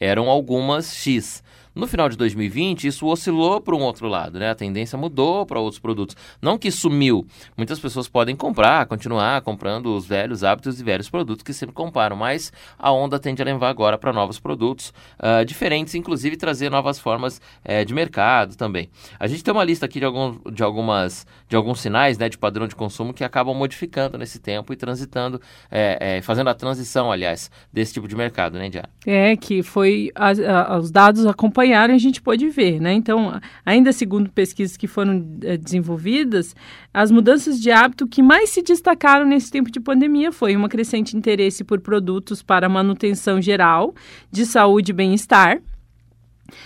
eram 0.00 0.28
algumas 0.28 0.94
X. 0.94 1.42
No 1.74 1.86
final 1.86 2.06
de 2.06 2.18
2020, 2.18 2.86
isso 2.86 3.06
oscilou 3.06 3.58
para 3.58 3.74
um 3.74 3.80
outro 3.80 4.06
lado, 4.06 4.38
né? 4.38 4.50
A 4.50 4.54
tendência 4.54 4.98
mudou 4.98 5.46
para 5.46 5.58
outros 5.58 5.80
produtos. 5.80 6.14
Não 6.40 6.58
que 6.58 6.70
sumiu. 6.70 7.26
Muitas 7.56 7.80
pessoas 7.80 8.08
podem 8.08 8.36
comprar, 8.36 8.84
continuar 8.84 9.40
comprando 9.40 9.96
os 9.96 10.04
velhos 10.04 10.44
hábitos 10.44 10.78
e 10.78 10.84
velhos 10.84 11.08
produtos 11.08 11.42
que 11.42 11.54
sempre 11.54 11.74
comparam, 11.74 12.14
mas 12.14 12.52
a 12.78 12.92
onda 12.92 13.18
tende 13.18 13.40
a 13.40 13.44
levar 13.44 13.70
agora 13.70 13.96
para 13.96 14.12
novos 14.12 14.38
produtos 14.38 14.92
uh, 15.18 15.44
diferentes, 15.46 15.94
inclusive 15.94 16.36
trazer 16.36 16.70
novas 16.70 16.98
formas 16.98 17.40
uh, 17.64 17.84
de 17.86 17.94
mercado 17.94 18.54
também. 18.54 18.90
A 19.18 19.26
gente 19.26 19.42
tem 19.42 19.52
uma 19.52 19.64
lista 19.64 19.86
aqui 19.86 19.98
de, 19.98 20.04
algum, 20.04 20.38
de, 20.50 20.62
algumas, 20.62 21.26
de 21.48 21.56
alguns 21.56 21.80
sinais 21.80 22.18
né, 22.18 22.28
de 22.28 22.36
padrão 22.36 22.68
de 22.68 22.76
consumo 22.76 23.14
que 23.14 23.24
acabam 23.24 23.54
modificando 23.54 24.18
nesse 24.18 24.38
tempo 24.38 24.74
e 24.74 24.76
transitando, 24.76 25.40
é, 25.70 26.18
é, 26.18 26.22
fazendo 26.22 26.50
a 26.50 26.54
transição, 26.54 27.10
aliás, 27.10 27.50
desse 27.72 27.94
tipo 27.94 28.06
de 28.06 28.14
mercado, 28.14 28.58
né, 28.58 28.68
Diana? 28.68 28.90
É, 29.06 29.34
que 29.36 29.62
foi 29.62 30.10
as, 30.14 30.38
a, 30.38 30.76
os 30.76 30.90
dados 30.90 31.24
acompanhados 31.24 31.61
acompanharam, 31.62 31.94
a 31.94 31.98
gente 31.98 32.20
pode 32.20 32.48
ver, 32.48 32.80
né? 32.80 32.92
Então, 32.92 33.40
ainda 33.64 33.92
segundo 33.92 34.30
pesquisas 34.30 34.76
que 34.76 34.86
foram 34.86 35.38
é, 35.42 35.56
desenvolvidas, 35.56 36.54
as 36.92 37.10
mudanças 37.10 37.60
de 37.60 37.70
hábito 37.70 38.06
que 38.06 38.22
mais 38.22 38.50
se 38.50 38.62
destacaram 38.62 39.24
nesse 39.24 39.50
tempo 39.50 39.70
de 39.70 39.80
pandemia 39.80 40.32
foi 40.32 40.56
uma 40.56 40.68
crescente 40.68 41.16
interesse 41.16 41.64
por 41.64 41.80
produtos 41.80 42.42
para 42.42 42.68
manutenção 42.68 43.40
geral 43.40 43.94
de 44.30 44.44
saúde 44.44 44.90
e 44.90 44.94
bem-estar. 44.94 45.60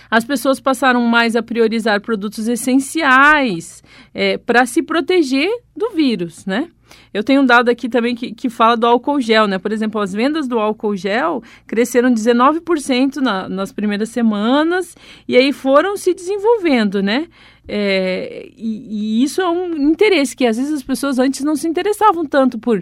As 0.09 0.23
pessoas 0.23 0.59
passaram 0.59 1.01
mais 1.01 1.35
a 1.35 1.43
priorizar 1.43 2.01
produtos 2.01 2.47
essenciais 2.47 3.83
é, 4.13 4.37
para 4.37 4.65
se 4.65 4.81
proteger 4.81 5.49
do 5.75 5.91
vírus, 5.91 6.45
né? 6.45 6.69
Eu 7.13 7.23
tenho 7.23 7.41
um 7.41 7.45
dado 7.45 7.69
aqui 7.69 7.89
também 7.89 8.15
que, 8.15 8.33
que 8.33 8.49
fala 8.49 8.75
do 8.75 8.85
álcool 8.85 9.19
gel, 9.19 9.47
né? 9.47 9.57
Por 9.57 9.71
exemplo, 9.71 9.99
as 9.99 10.13
vendas 10.13 10.47
do 10.47 10.59
álcool 10.59 10.95
gel 10.95 11.41
cresceram 11.65 12.13
19% 12.13 13.17
na, 13.17 13.49
nas 13.49 13.71
primeiras 13.71 14.09
semanas 14.09 14.95
e 15.27 15.35
aí 15.35 15.51
foram 15.51 15.97
se 15.97 16.13
desenvolvendo, 16.13 17.01
né? 17.01 17.27
É, 17.67 18.49
e, 18.55 19.19
e, 19.19 19.23
isso 19.23 19.41
é 19.41 19.49
um 19.49 19.75
interesse 19.89 20.33
que 20.33 20.45
às 20.45 20.55
vezes 20.55 20.71
as 20.71 20.83
pessoas 20.83 21.19
antes 21.19 21.43
não 21.43 21.53
se 21.53 21.67
interessavam 21.67 22.25
tanto 22.25 22.57
por 22.57 22.81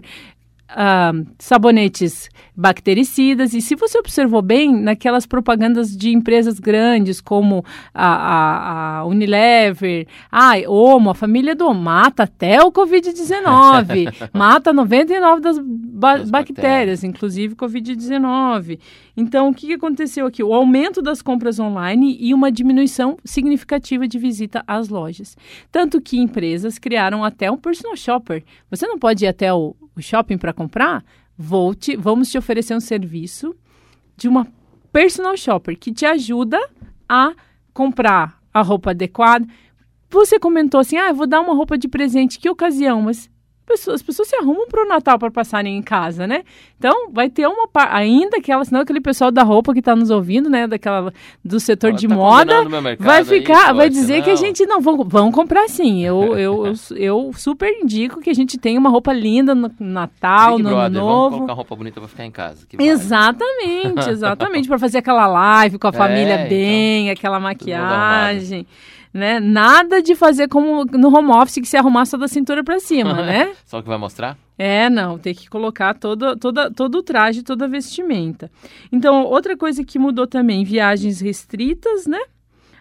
uh, 0.72 1.25
sabonetes 1.38 2.29
bactericidas. 2.55 3.53
E 3.53 3.62
se 3.62 3.75
você 3.75 3.98
observou 3.98 4.41
bem, 4.41 4.75
naquelas 4.75 5.25
propagandas 5.25 5.95
de 5.95 6.12
empresas 6.12 6.60
grandes 6.60 7.19
como 7.19 7.63
a, 7.93 8.07
a, 8.07 8.98
a 9.00 9.05
Unilever, 9.05 10.07
a 10.31 10.53
Omo, 10.67 11.10
a 11.10 11.15
família 11.15 11.55
do 11.55 11.74
mata 11.74 12.24
até 12.24 12.62
o 12.62 12.72
Covid-19, 12.72 14.29
mata 14.34 14.72
99 14.72 15.41
das, 15.41 15.60
ba 15.60 16.17
das 16.17 16.29
bactérias, 16.29 16.31
bactérias, 16.31 17.03
inclusive 17.03 17.55
Covid-19. 17.55 18.79
Então, 19.17 19.50
o 19.50 19.53
que 19.53 19.74
aconteceu 19.74 20.25
aqui? 20.25 20.43
O 20.43 20.53
aumento 20.53 21.01
das 21.01 21.22
compras 21.22 21.60
online 21.60 22.17
e 22.19 22.34
uma 22.34 22.51
diminuição 22.51 23.17
significativa 23.24 24.07
de 24.07 24.19
visita 24.19 24.63
às 24.67 24.89
lojas. 24.89 25.38
Tanto 25.72 26.01
que 26.01 26.17
empresas 26.17 26.77
criaram 26.77 27.24
até 27.24 27.50
um 27.50 27.57
personal 27.57 27.95
shopper. 27.95 28.43
Você 28.69 28.86
não 28.88 29.00
pode 29.00 29.24
ir 29.24 29.27
até 29.27 29.53
o, 29.53 29.75
shopping 29.98 30.38
para 30.38 30.51
comprar? 30.51 31.03
Vou 31.38 31.74
te, 31.74 31.95
vamos 31.95 32.29
te 32.29 32.38
oferecer 32.38 32.75
um 32.75 32.81
serviço 32.81 33.55
de 34.17 34.27
uma 34.27 34.48
personal 34.91 35.36
shopper 35.38 35.77
que 35.77 35.93
te 35.93 36.05
ajuda 36.05 36.60
a 37.07 37.34
comprar 37.74 38.41
a 38.53 38.62
roupa 38.62 38.91
adequada. 38.91 39.48
Você 40.10 40.39
comentou 40.39 40.79
assim: 40.79 40.98
ah, 40.98 41.12
vou 41.12 41.27
dar 41.27 41.41
uma 41.41 41.53
roupa 41.53 41.77
de 41.77 41.88
presente, 41.88 42.39
que 42.39 42.50
ocasião? 42.50 43.01
Mas 43.01 43.29
pessoas, 43.65 43.95
as 43.95 44.03
pessoas 44.03 44.27
se 44.27 44.36
arrumam 44.36 44.67
para 44.67 44.84
o 44.84 44.88
Natal 44.88 45.17
para 45.17 45.31
passarem 45.31 45.75
em 45.77 45.81
casa, 45.81 46.27
né? 46.27 46.43
Então, 46.77 47.12
vai 47.12 47.29
ter 47.29 47.48
uma 47.48 47.67
ainda 47.89 48.39
que 48.39 48.51
ela, 48.51 48.63
senão 48.63 48.81
aquele 48.81 49.01
pessoal 49.01 49.31
da 49.31 49.43
roupa 49.43 49.74
que 49.74 49.79
está 49.79 49.95
nos 49.95 50.10
ouvindo, 50.10 50.50
né, 50.50 50.67
daquela 50.67 51.12
do 51.43 51.60
setor 51.60 51.89
ela 51.89 51.98
de 51.98 52.07
tá 52.07 52.15
moda, 52.15 52.63
vai 53.00 53.24
ficar, 53.24 53.74
vai 53.74 53.89
dizer 53.89 54.17
não. 54.17 54.24
que 54.24 54.29
a 54.29 54.36
gente 54.36 54.65
não 54.65 54.81
vão, 54.81 55.03
vão 55.03 55.31
comprar 55.31 55.67
sim. 55.67 56.03
Eu, 56.03 56.36
eu, 56.38 56.65
eu, 56.67 56.74
eu, 56.95 57.34
super 57.36 57.69
indico 57.69 58.22
que 58.22 58.29
a 58.29 58.34
gente 58.34 58.57
tenha 58.57 58.79
uma 58.79 58.89
roupa 58.89 59.12
linda 59.12 59.55
no 59.55 59.72
Natal, 59.79 60.57
Big 60.57 60.63
no 60.63 60.69
Brother, 60.69 60.86
Ano 60.86 61.00
Novo. 61.00 61.19
Vamos 61.22 61.36
colocar 61.38 61.53
roupa 61.53 61.75
bonita 61.75 62.00
para 62.00 62.10
ficar 62.10 62.25
em 62.25 62.31
casa. 62.31 62.67
exatamente, 62.79 64.10
exatamente, 64.10 64.67
para 64.67 64.77
fazer 64.77 65.00
aquela 65.00 65.25
live 65.27 65.79
com 65.79 65.88
a 65.88 65.93
família 65.93 66.34
é, 66.34 66.48
bem, 66.48 67.03
então, 67.03 67.13
aquela 67.13 67.39
maquiagem 67.39 68.67
né? 69.15 69.39
Nada 69.39 70.01
de 70.01 70.13
fazer 70.13 70.50
como 70.50 70.84
no 70.84 71.07
home 71.07 71.31
office 71.31 71.55
que 71.55 71.65
se 71.65 71.77
arrumar 71.77 72.05
só 72.05 72.17
da 72.17 72.27
cintura 72.27 72.65
para 72.65 72.81
cima, 72.81 73.13
né? 73.13 73.53
Só 73.65 73.81
que 73.81 73.88
vai 73.88 73.98
mostrar? 73.98 74.38
É, 74.57 74.89
não, 74.89 75.17
tem 75.17 75.34
que 75.34 75.50
colocar 75.50 75.93
todo, 75.93 76.36
toda, 76.36 76.69
todo 76.69 76.95
o 76.95 77.03
traje, 77.03 77.41
toda 77.41 77.63
a 77.63 77.67
vestimenta. 77.67 78.51
Então, 78.91 79.24
outra 79.24 79.55
coisa 79.55 79.86
que 79.86 79.98
mudou 79.98 80.27
também, 80.27 80.65
viagens 80.65 81.22
restritas, 81.22 82.05
né? 82.05 82.19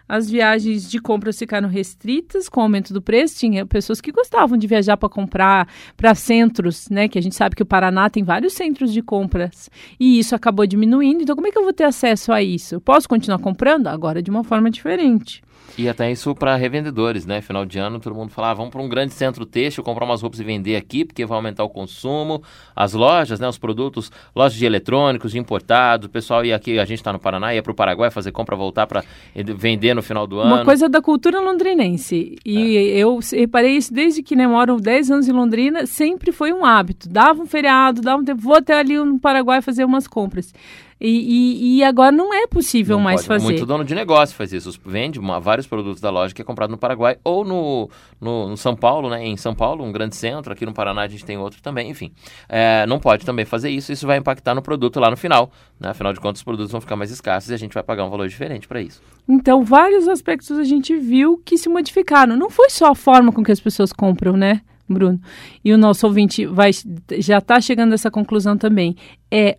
As 0.07 0.29
viagens 0.29 0.89
de 0.89 0.99
compras 0.99 1.39
ficaram 1.39 1.69
restritas 1.69 2.49
com 2.49 2.59
o 2.59 2.63
aumento 2.63 2.93
do 2.93 3.01
preço. 3.01 3.39
Tinha 3.39 3.65
pessoas 3.65 4.01
que 4.01 4.11
gostavam 4.11 4.57
de 4.57 4.67
viajar 4.67 4.97
para 4.97 5.09
comprar 5.09 5.67
para 5.95 6.13
centros, 6.13 6.89
né? 6.89 7.07
Que 7.07 7.17
a 7.17 7.21
gente 7.21 7.35
sabe 7.35 7.55
que 7.55 7.63
o 7.63 7.65
Paraná 7.65 8.09
tem 8.09 8.23
vários 8.23 8.53
centros 8.53 8.93
de 8.93 9.01
compras. 9.01 9.69
E 9.99 10.19
isso 10.19 10.35
acabou 10.35 10.67
diminuindo. 10.67 11.23
Então, 11.23 11.35
como 11.35 11.47
é 11.47 11.51
que 11.51 11.57
eu 11.57 11.63
vou 11.63 11.73
ter 11.73 11.85
acesso 11.85 12.31
a 12.31 12.43
isso? 12.43 12.75
Eu 12.75 12.81
posso 12.81 13.09
continuar 13.09 13.39
comprando? 13.39 13.87
Agora 13.87 14.21
de 14.21 14.29
uma 14.29 14.43
forma 14.43 14.69
diferente. 14.69 15.41
E 15.77 15.89
até 15.89 16.11
isso 16.11 16.33
para 16.33 16.55
revendedores, 16.55 17.25
né? 17.25 17.41
Final 17.41 17.65
de 17.65 17.77
ano, 17.79 17.99
todo 17.99 18.15
mundo 18.15 18.31
fala, 18.31 18.51
ah, 18.51 18.53
vamos 18.53 18.71
para 18.71 18.81
um 18.81 18.87
grande 18.87 19.13
centro 19.13 19.45
têxtil, 19.45 19.83
comprar 19.83 20.05
umas 20.05 20.21
roupas 20.21 20.39
e 20.39 20.43
vender 20.43 20.75
aqui, 20.75 21.03
porque 21.03 21.25
vai 21.25 21.35
aumentar 21.37 21.63
o 21.63 21.69
consumo. 21.69 22.41
As 22.75 22.93
lojas, 22.93 23.39
né? 23.39 23.47
Os 23.47 23.57
produtos, 23.57 24.11
lojas 24.35 24.57
de 24.57 24.65
eletrônicos, 24.65 25.31
de 25.31 25.39
importados, 25.39 26.07
o 26.07 26.09
pessoal 26.09 26.45
ia 26.45 26.55
aqui, 26.55 26.79
a 26.79 26.85
gente 26.85 26.99
está 26.99 27.11
no 27.11 27.19
Paraná, 27.19 27.53
ia 27.53 27.61
para 27.61 27.71
o 27.71 27.75
Paraguai 27.75 28.09
fazer 28.09 28.31
compra, 28.31 28.55
voltar 28.55 28.87
para 28.87 29.03
vender 29.35 29.93
no 29.93 30.01
final 30.01 30.25
do 30.25 30.39
ano. 30.39 30.55
Uma 30.55 30.65
coisa 30.65 30.87
da 30.87 31.01
cultura 31.01 31.39
londrinense. 31.39 32.37
E 32.45 32.77
é. 32.77 32.97
eu 32.97 33.19
reparei 33.33 33.75
isso 33.75 33.93
desde 33.93 34.23
que 34.23 34.35
né, 34.35 34.47
moro 34.47 34.77
10 34.77 35.11
anos 35.11 35.27
em 35.27 35.31
Londrina, 35.31 35.85
sempre 35.85 36.31
foi 36.31 36.53
um 36.53 36.63
hábito. 36.63 37.09
Dava 37.09 37.41
um 37.41 37.45
feriado, 37.45 38.01
dava 38.01 38.21
um 38.21 38.25
tempo, 38.25 38.41
vou 38.41 38.55
até 38.55 38.77
ali 38.77 38.97
no 38.97 39.19
Paraguai 39.19 39.61
fazer 39.61 39.83
umas 39.83 40.07
compras. 40.07 40.53
E, 40.99 41.09
e, 41.09 41.77
e, 41.77 41.83
agora 41.83 42.09
não 42.09 42.33
é 42.33 42.47
possível 42.47 42.95
não 42.95 43.03
mais 43.03 43.21
pode. 43.21 43.27
fazer. 43.27 43.43
Muito 43.43 43.65
dono 43.65 43.83
de 43.83 43.93
negócio 43.93 44.33
faz 44.33 44.53
isso. 44.53 44.71
Vende 44.85 45.19
uma, 45.19 45.41
vários 45.41 45.67
produtos 45.67 45.99
da 45.99 46.09
loja 46.09 46.33
que 46.33 46.41
é 46.41 46.45
comprado 46.45 46.71
no 46.71 46.77
Paraguai 46.77 47.17
ou 47.21 47.43
no, 47.43 47.89
no, 48.19 48.49
no, 48.49 48.57
São 48.57 48.77
Paulo, 48.77 49.09
né? 49.09 49.25
Em 49.25 49.35
São 49.35 49.53
Paulo, 49.53 49.83
um 49.83 49.91
grande 49.91 50.15
centro. 50.15 50.53
Aqui 50.53 50.65
no 50.65 50.73
Paraná 50.73 51.01
a 51.01 51.07
gente 51.07 51.25
tem 51.25 51.37
outro 51.37 51.61
também. 51.61 51.89
Enfim, 51.89 52.13
é, 52.47 52.85
não 52.87 52.97
pode 52.97 53.25
também 53.25 53.43
fazer 53.43 53.69
isso. 53.69 53.91
Isso 53.91 54.07
vai 54.07 54.17
impactar 54.17 54.55
no 54.55 54.61
produto 54.61 54.97
lá 54.97 55.11
no 55.11 55.17
final. 55.17 55.51
Né? 55.77 55.89
Afinal 55.89 56.13
de 56.13 56.21
contas, 56.21 56.39
os 56.39 56.45
produtos 56.45 56.71
vão 56.71 56.79
ficar 56.79 56.95
mais 56.95 57.11
escassos 57.11 57.49
e 57.49 57.53
a 57.53 57.57
gente 57.57 57.73
vai 57.73 57.83
pagar 57.83 58.05
um 58.05 58.09
valor 58.09 58.29
diferente 58.29 58.65
para 58.65 58.81
isso. 58.81 59.01
Então, 59.27 59.65
vários 59.65 60.07
aspectos 60.07 60.57
a 60.57 60.63
gente 60.63 60.97
viu 60.97 61.41
que 61.43 61.57
se 61.57 61.67
modificaram. 61.67 62.37
Não 62.37 62.49
foi 62.49 62.69
só 62.69 62.91
a 62.91 62.95
forma 62.95 63.33
com 63.33 63.43
que 63.43 63.51
as 63.51 63.59
pessoas 63.59 63.91
compram, 63.91 64.37
né? 64.37 64.61
Bruno. 64.87 65.19
E 65.63 65.73
o 65.73 65.77
nosso 65.77 66.07
ouvinte 66.07 66.45
vai, 66.45 66.71
já 67.17 67.39
está 67.39 67.59
chegando 67.59 67.91
a 67.91 67.95
essa 67.95 68.09
conclusão 68.09 68.57
também. 68.57 68.95
É 69.29 69.57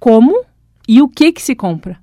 como 0.00 0.44
e 0.92 1.00
o 1.00 1.08
que 1.08 1.32
que 1.32 1.40
se 1.40 1.54
compra. 1.54 1.98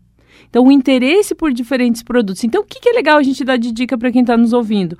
Então, 0.49 0.65
o 0.65 0.71
interesse 0.71 1.35
por 1.35 1.53
diferentes 1.53 2.01
produtos. 2.01 2.43
Então, 2.43 2.63
o 2.63 2.65
que, 2.65 2.79
que 2.79 2.89
é 2.89 2.93
legal 2.93 3.19
a 3.19 3.23
gente 3.23 3.43
dar 3.43 3.55
de 3.55 3.71
dica 3.71 3.95
para 3.95 4.11
quem 4.11 4.21
está 4.21 4.35
nos 4.35 4.51
ouvindo? 4.51 4.97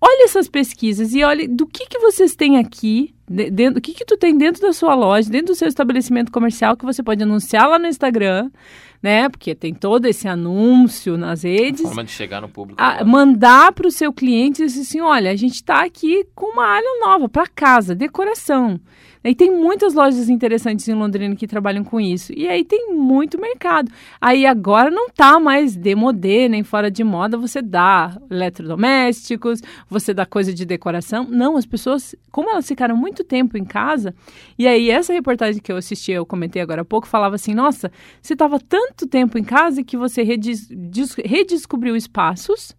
Olhe 0.00 0.24
essas 0.24 0.48
pesquisas 0.48 1.14
e 1.14 1.22
olhe 1.22 1.46
do 1.46 1.64
que, 1.64 1.86
que 1.86 2.00
vocês 2.00 2.34
têm 2.34 2.58
aqui, 2.58 3.14
dentro, 3.28 3.78
o 3.78 3.80
que, 3.80 3.94
que 3.94 4.04
tu 4.04 4.16
tem 4.16 4.36
dentro 4.36 4.60
da 4.62 4.72
sua 4.72 4.96
loja, 4.96 5.30
dentro 5.30 5.52
do 5.52 5.54
seu 5.54 5.68
estabelecimento 5.68 6.32
comercial, 6.32 6.76
que 6.76 6.84
você 6.84 7.00
pode 7.00 7.22
anunciar 7.22 7.68
lá 7.68 7.78
no 7.78 7.86
Instagram, 7.86 8.50
né? 9.02 9.28
Porque 9.28 9.54
tem 9.54 9.72
todo 9.72 10.06
esse 10.06 10.26
anúncio 10.26 11.16
nas 11.16 11.42
redes. 11.42 11.84
A 11.84 11.88
forma 11.88 12.04
de 12.04 12.10
chegar 12.10 12.40
no 12.40 12.48
público. 12.48 12.80
A, 12.82 13.04
mandar 13.04 13.72
para 13.72 13.86
o 13.86 13.90
seu 13.90 14.12
cliente 14.12 14.62
assim: 14.62 15.00
olha, 15.00 15.30
a 15.30 15.36
gente 15.36 15.54
está 15.54 15.84
aqui 15.84 16.26
com 16.34 16.52
uma 16.52 16.66
área 16.66 17.00
nova 17.00 17.28
para 17.28 17.46
casa, 17.46 17.94
decoração. 17.94 18.80
E 19.24 19.34
tem 19.34 19.50
muitas 19.50 19.94
lojas 19.94 20.28
interessantes 20.28 20.86
em 20.88 20.94
Londrina 20.94 21.34
que 21.34 21.46
trabalham 21.46 21.84
com 21.84 22.00
isso. 22.00 22.32
E 22.34 22.48
aí 22.48 22.64
tem 22.64 22.94
muito 22.94 23.38
mercado. 23.38 23.90
Aí 24.20 24.46
agora 24.46 24.90
não 24.90 25.10
tá 25.10 25.40
mais 25.40 25.76
demodê, 25.76 26.48
nem 26.48 26.62
fora 26.62 26.90
de 26.90 27.02
moda, 27.02 27.36
você 27.36 27.60
dá 27.60 28.16
eletrodomésticos, 28.30 29.60
você 29.88 30.14
dá 30.14 30.24
coisa 30.24 30.54
de 30.54 30.64
decoração. 30.64 31.26
Não, 31.28 31.56
as 31.56 31.66
pessoas, 31.66 32.14
como 32.30 32.48
elas 32.50 32.66
ficaram 32.66 32.96
muito 32.96 33.24
tempo 33.24 33.58
em 33.58 33.64
casa, 33.64 34.14
e 34.58 34.66
aí 34.66 34.90
essa 34.90 35.12
reportagem 35.12 35.60
que 35.60 35.70
eu 35.70 35.76
assisti, 35.76 36.12
eu 36.12 36.24
comentei 36.24 36.62
agora 36.62 36.82
há 36.82 36.84
pouco, 36.84 37.06
falava 37.06 37.34
assim: 37.34 37.54
nossa, 37.54 37.90
você 38.22 38.36
tava 38.36 38.58
tanto 38.60 38.87
tanto 38.88 39.06
tempo 39.06 39.38
em 39.38 39.44
casa 39.44 39.84
que 39.84 39.96
você 39.96 40.22
redescobriu 40.22 41.94
espaços, 41.94 42.74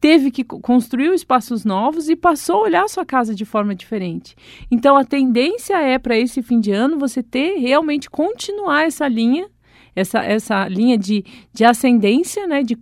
teve 0.00 0.30
que 0.30 0.42
construir 0.42 1.12
espaços 1.12 1.64
novos 1.64 2.08
e 2.08 2.16
passou 2.16 2.60
a 2.60 2.64
olhar 2.64 2.84
a 2.84 2.88
sua 2.88 3.04
casa 3.04 3.34
de 3.34 3.44
forma 3.44 3.74
diferente. 3.74 4.34
Então 4.70 4.96
a 4.96 5.04
tendência 5.04 5.76
é 5.76 5.98
para 5.98 6.16
esse 6.16 6.42
fim 6.42 6.58
de 6.58 6.72
ano 6.72 6.98
você 6.98 7.22
ter 7.22 7.58
realmente 7.58 8.08
continuar 8.08 8.86
essa 8.86 9.06
linha 9.06 9.48
essa, 9.94 10.20
essa 10.20 10.68
linha 10.68 10.96
de, 10.96 11.24
de 11.52 11.64
ascendência, 11.64 12.46
né, 12.46 12.62
de 12.62 12.78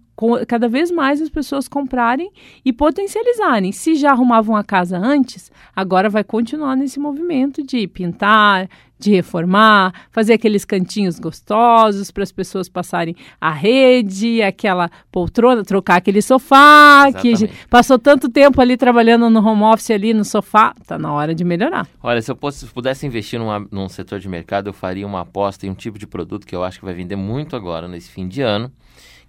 cada 0.47 0.68
vez 0.68 0.90
mais 0.90 1.23
as 1.23 1.28
pessoas 1.28 1.68
comprarem 1.68 2.30
e 2.64 2.73
potencializarem. 2.73 3.70
Se 3.70 3.94
já 3.94 4.11
arrumavam 4.11 4.56
a 4.56 4.64
casa 4.64 4.99
antes, 4.99 5.50
agora 5.75 6.11
vai 6.11 6.25
continuar 6.25 6.76
nesse 6.76 6.99
movimento 6.99 7.62
de 7.62 7.87
pintar, 7.87 8.68
de 8.99 9.11
reformar, 9.11 9.93
fazer 10.11 10.35
aqueles 10.35 10.64
cantinhos 10.64 11.19
gostosos 11.19 12.11
para 12.11 12.23
as 12.23 12.33
pessoas 12.33 12.69
passarem 12.69 13.14
a 13.40 13.50
rede, 13.50 14.43
aquela 14.43 14.90
poltrona, 15.11 15.64
trocar 15.64 15.97
aquele 15.97 16.21
sofá 16.21 17.07
Exatamente. 17.09 17.49
que 17.49 17.67
passou 17.69 17.99
tanto 17.99 18.28
tempo 18.28 18.61
ali 18.61 18.76
trabalhando 18.76 19.31
no 19.31 19.47
home 19.47 19.62
office 19.62 19.90
ali 19.90 20.12
no 20.12 20.25
sofá, 20.25 20.75
tá 20.87 20.99
na 20.99 21.12
hora 21.12 21.35
de 21.35 21.45
melhorar. 21.45 21.87
Olha, 22.02 22.21
se 22.21 22.31
eu 22.31 22.37
pudesse 22.37 23.07
investir 23.07 23.38
numa, 23.38 23.67
num 23.71 23.88
setor 23.88 24.19
de 24.19 24.28
mercado, 24.28 24.69
eu 24.69 24.73
faria 24.73 25.07
uma 25.07 25.21
aposta 25.21 25.67
em 25.67 25.71
um 25.71 25.75
tipo 25.75 25.99
de 25.99 26.07
produto 26.07 26.47
que 26.47 26.55
eu 26.55 26.64
acho 26.64 26.78
que 26.78 26.85
vai 26.85 26.95
vender 26.95 27.17
muito 27.17 27.55
agora 27.55 27.87
nesse 27.87 28.11
fim 28.11 28.26
de 28.26 28.43
ano 28.43 28.73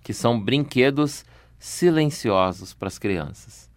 que 0.03 0.13
são 0.13 0.39
brinquedos 0.39 1.25
silenciosos 1.59 2.73
para 2.73 2.87
as 2.87 2.97
crianças. 2.97 3.69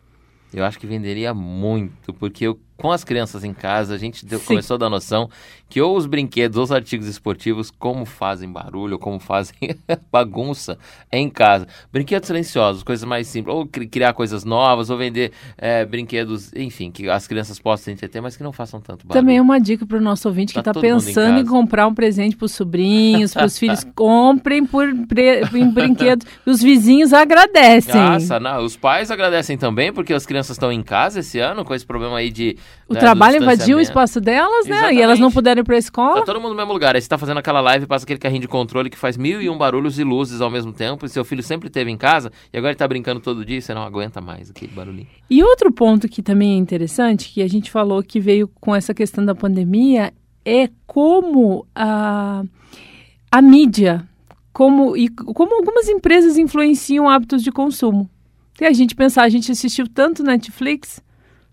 Eu 0.53 0.65
acho 0.65 0.79
que 0.79 0.87
venderia 0.87 1.33
muito, 1.33 2.13
porque 2.13 2.47
eu 2.47 2.61
com 2.77 2.91
as 2.91 3.05
crianças 3.05 3.45
em 3.45 3.55
casa, 3.55 3.95
a 3.95 3.99
gente 3.99 4.27
deu, 4.27 4.41
começou 4.41 4.75
a 4.75 4.79
dar 4.79 4.91
noção 4.91 5.31
que 5.73 5.81
ou 5.81 5.97
os 5.97 6.05
brinquedos 6.05 6.59
ou 6.59 6.65
os 6.65 6.71
artigos 6.71 7.07
esportivos, 7.07 7.71
como 7.71 8.05
fazem 8.05 8.47
barulho, 8.47 8.99
como 8.99 9.19
fazem 9.19 9.55
bagunça 10.13 10.77
em 11.11 11.31
casa. 11.31 11.67
Brinquedos 11.91 12.27
silenciosos, 12.27 12.83
coisas 12.83 13.09
mais 13.09 13.27
simples, 13.27 13.57
ou 13.57 13.67
criar 13.67 14.13
coisas 14.13 14.45
novas, 14.45 14.91
ou 14.91 14.99
vender 14.99 15.33
é, 15.57 15.87
brinquedos, 15.87 16.53
enfim, 16.53 16.91
que 16.91 17.09
as 17.09 17.27
crianças 17.27 17.59
possam 17.59 17.91
entreter, 17.91 18.21
mas 18.21 18.37
que 18.37 18.43
não 18.43 18.53
façam 18.53 18.83
tanto 18.83 19.07
barulho. 19.07 19.19
Também 19.19 19.41
uma 19.41 19.59
dica 19.59 19.87
para 19.87 19.97
o 19.97 20.01
nosso 20.03 20.29
ouvinte 20.29 20.53
tá 20.53 20.63
que 20.63 20.69
está 20.69 20.79
pensando 20.79 21.39
em, 21.39 21.41
em, 21.41 21.47
comprar 21.47 21.87
um 21.87 21.95
presente 21.95 22.37
para 22.37 22.45
os 22.45 22.53
sobrinhos, 22.53 23.33
para 23.33 23.47
os 23.47 23.57
filhos. 23.57 23.83
Comprem 23.95 24.67
por 24.67 24.87
em 24.91 25.71
brinquedos. 25.71 26.27
Os 26.45 26.61
vizinhos 26.61 27.15
agradecem. 27.15 27.99
Nossa, 27.99 28.39
não, 28.39 28.63
os 28.63 28.77
pais 28.77 29.11
agradecem 29.11 29.57
também, 29.57 29.91
porque 29.91 30.13
as 30.13 30.27
crianças 30.27 30.55
estão 30.55 30.71
em 30.71 30.83
casa 30.83 31.21
esse 31.21 31.39
ano, 31.39 31.65
com 31.65 31.75
esse 31.75 31.87
problema 31.87 32.19
aí 32.19 32.31
de 32.31 32.59
o 32.93 32.95
né, 32.95 33.01
trabalho 33.01 33.43
invadiu 33.43 33.79
o 33.79 33.81
espaço 33.81 34.21
delas, 34.21 34.67
né? 34.67 34.77
Exatamente. 34.77 34.99
E 34.99 35.03
elas 35.03 35.19
não 35.19 35.31
puderam 35.31 35.62
ir 35.63 35.65
pra 35.65 35.77
escola. 35.77 36.21
Tá 36.21 36.27
todo 36.27 36.41
mundo 36.41 36.51
no 36.51 36.57
mesmo 36.57 36.73
lugar. 36.73 36.95
Aí 36.95 37.01
você 37.01 37.09
tá 37.09 37.17
fazendo 37.17 37.39
aquela 37.39 37.61
live, 37.61 37.87
passa 37.87 38.05
aquele 38.05 38.19
carrinho 38.19 38.43
de 38.43 38.49
controle 38.49 38.91
que 38.91 38.99
faz 38.99 39.17
mil 39.17 39.41
e 39.41 39.49
um 39.49 39.57
barulhos 39.57 39.99
e 39.99 40.05
luzes 40.05 40.41
ao 40.41 40.51
mesmo 40.51 40.73
tempo. 40.73 41.07
E 41.07 41.09
seu 41.09 41.25
filho 41.25 41.43
sempre 41.43 41.71
teve 41.71 41.91
em 41.91 41.97
casa 41.97 42.31
e 42.53 42.59
agora 42.59 42.73
ele 42.73 42.79
tá 42.79 42.87
brincando 42.87 43.21
todo 43.21 43.45
dia 43.45 43.59
e 43.59 43.63
você 43.63 43.73
não 43.73 43.83
aguenta 43.83 44.21
mais 44.21 44.51
aquele 44.51 44.73
barulhinho. 44.73 45.09
E 45.31 45.43
outro 45.43 45.73
ponto 45.73 46.09
que 46.09 46.23
também 46.23 46.53
é 46.53 46.57
interessante, 46.57 47.29
que 47.33 47.43
a 47.43 47.49
gente 47.49 47.71
falou 47.71 48.03
que 48.03 48.21
veio 48.21 48.49
com 48.61 48.75
essa 48.75 48.93
questão 48.93 49.25
da 49.25 49.35
pandemia, 49.35 50.13
é 50.45 50.69
como 50.87 51.67
a, 51.75 52.43
a 53.31 53.43
mídia, 53.43 54.07
como, 54.53 54.97
e 54.97 55.09
como 55.09 55.55
algumas 55.55 55.89
empresas 55.89 56.37
influenciam 56.37 57.09
hábitos 57.09 57.43
de 57.43 57.51
consumo. 57.51 58.11
A 58.61 58.73
gente 58.73 58.95
pensar, 58.95 59.23
a 59.23 59.29
gente 59.29 59.51
assistiu 59.51 59.89
tanto 59.89 60.23
Netflix 60.23 61.03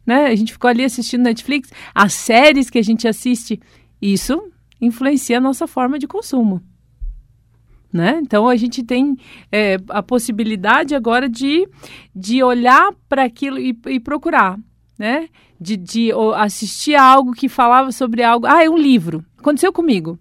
né? 0.10 0.26
A 0.26 0.36
gente 0.36 0.54
ficou 0.54 0.68
ali 0.68 0.84
assistindo 0.84 1.22
Netflix, 1.22 1.70
as 1.94 2.14
séries 2.14 2.68
que 2.68 2.80
a 2.80 2.82
gente 2.82 3.08
assiste, 3.08 3.60
isso 4.02 4.52
influencia 4.82 5.38
a 5.38 5.42
nossa 5.42 5.68
forma 5.68 6.00
de 6.00 6.08
consumo. 6.08 6.62
Né? 7.92 8.20
Então 8.22 8.48
a 8.48 8.56
gente 8.56 8.84
tem 8.84 9.18
é, 9.52 9.78
a 9.90 10.04
possibilidade 10.04 10.94
agora 10.94 11.28
de, 11.28 11.68
de 12.16 12.44
olhar 12.44 12.94
para 13.08 13.24
aquilo 13.24 13.58
e, 13.58 13.76
e, 13.88 14.00
procurar, 14.00 14.60
né? 14.98 15.28
De, 15.60 15.76
de 15.76 16.12
assistir 16.36 16.94
algo 16.94 17.34
que 17.34 17.50
falava 17.50 17.92
sobre 17.92 18.22
algo. 18.22 18.46
Ah, 18.46 18.64
é 18.64 18.70
um 18.70 18.78
livro. 18.78 19.26
Aconteceu 19.38 19.74
comigo. 19.74 20.20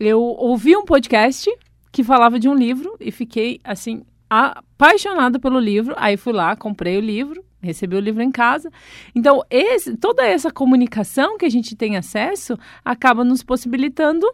Eu 0.00 0.20
ouvi 0.20 0.74
um 0.74 0.84
podcast 0.84 1.48
que 1.92 2.02
falava 2.02 2.40
de 2.40 2.48
um 2.48 2.54
livro 2.54 2.96
e 2.98 3.12
fiquei 3.12 3.60
assim 3.62 4.02
apaixonada 4.28 5.38
pelo 5.38 5.60
livro. 5.60 5.94
Aí 5.98 6.16
fui 6.16 6.32
lá, 6.32 6.56
comprei 6.56 6.96
o 6.96 7.00
livro, 7.00 7.44
receber 7.62 7.96
o 7.96 8.00
livro 8.00 8.22
em 8.22 8.30
casa. 8.30 8.70
Então, 9.14 9.42
esse, 9.48 9.96
toda 9.96 10.26
essa 10.26 10.50
comunicação 10.50 11.38
que 11.38 11.44
a 11.44 11.50
gente 11.50 11.76
tem 11.76 11.96
acesso 11.96 12.58
acaba 12.84 13.24
nos 13.24 13.42
possibilitando, 13.42 14.26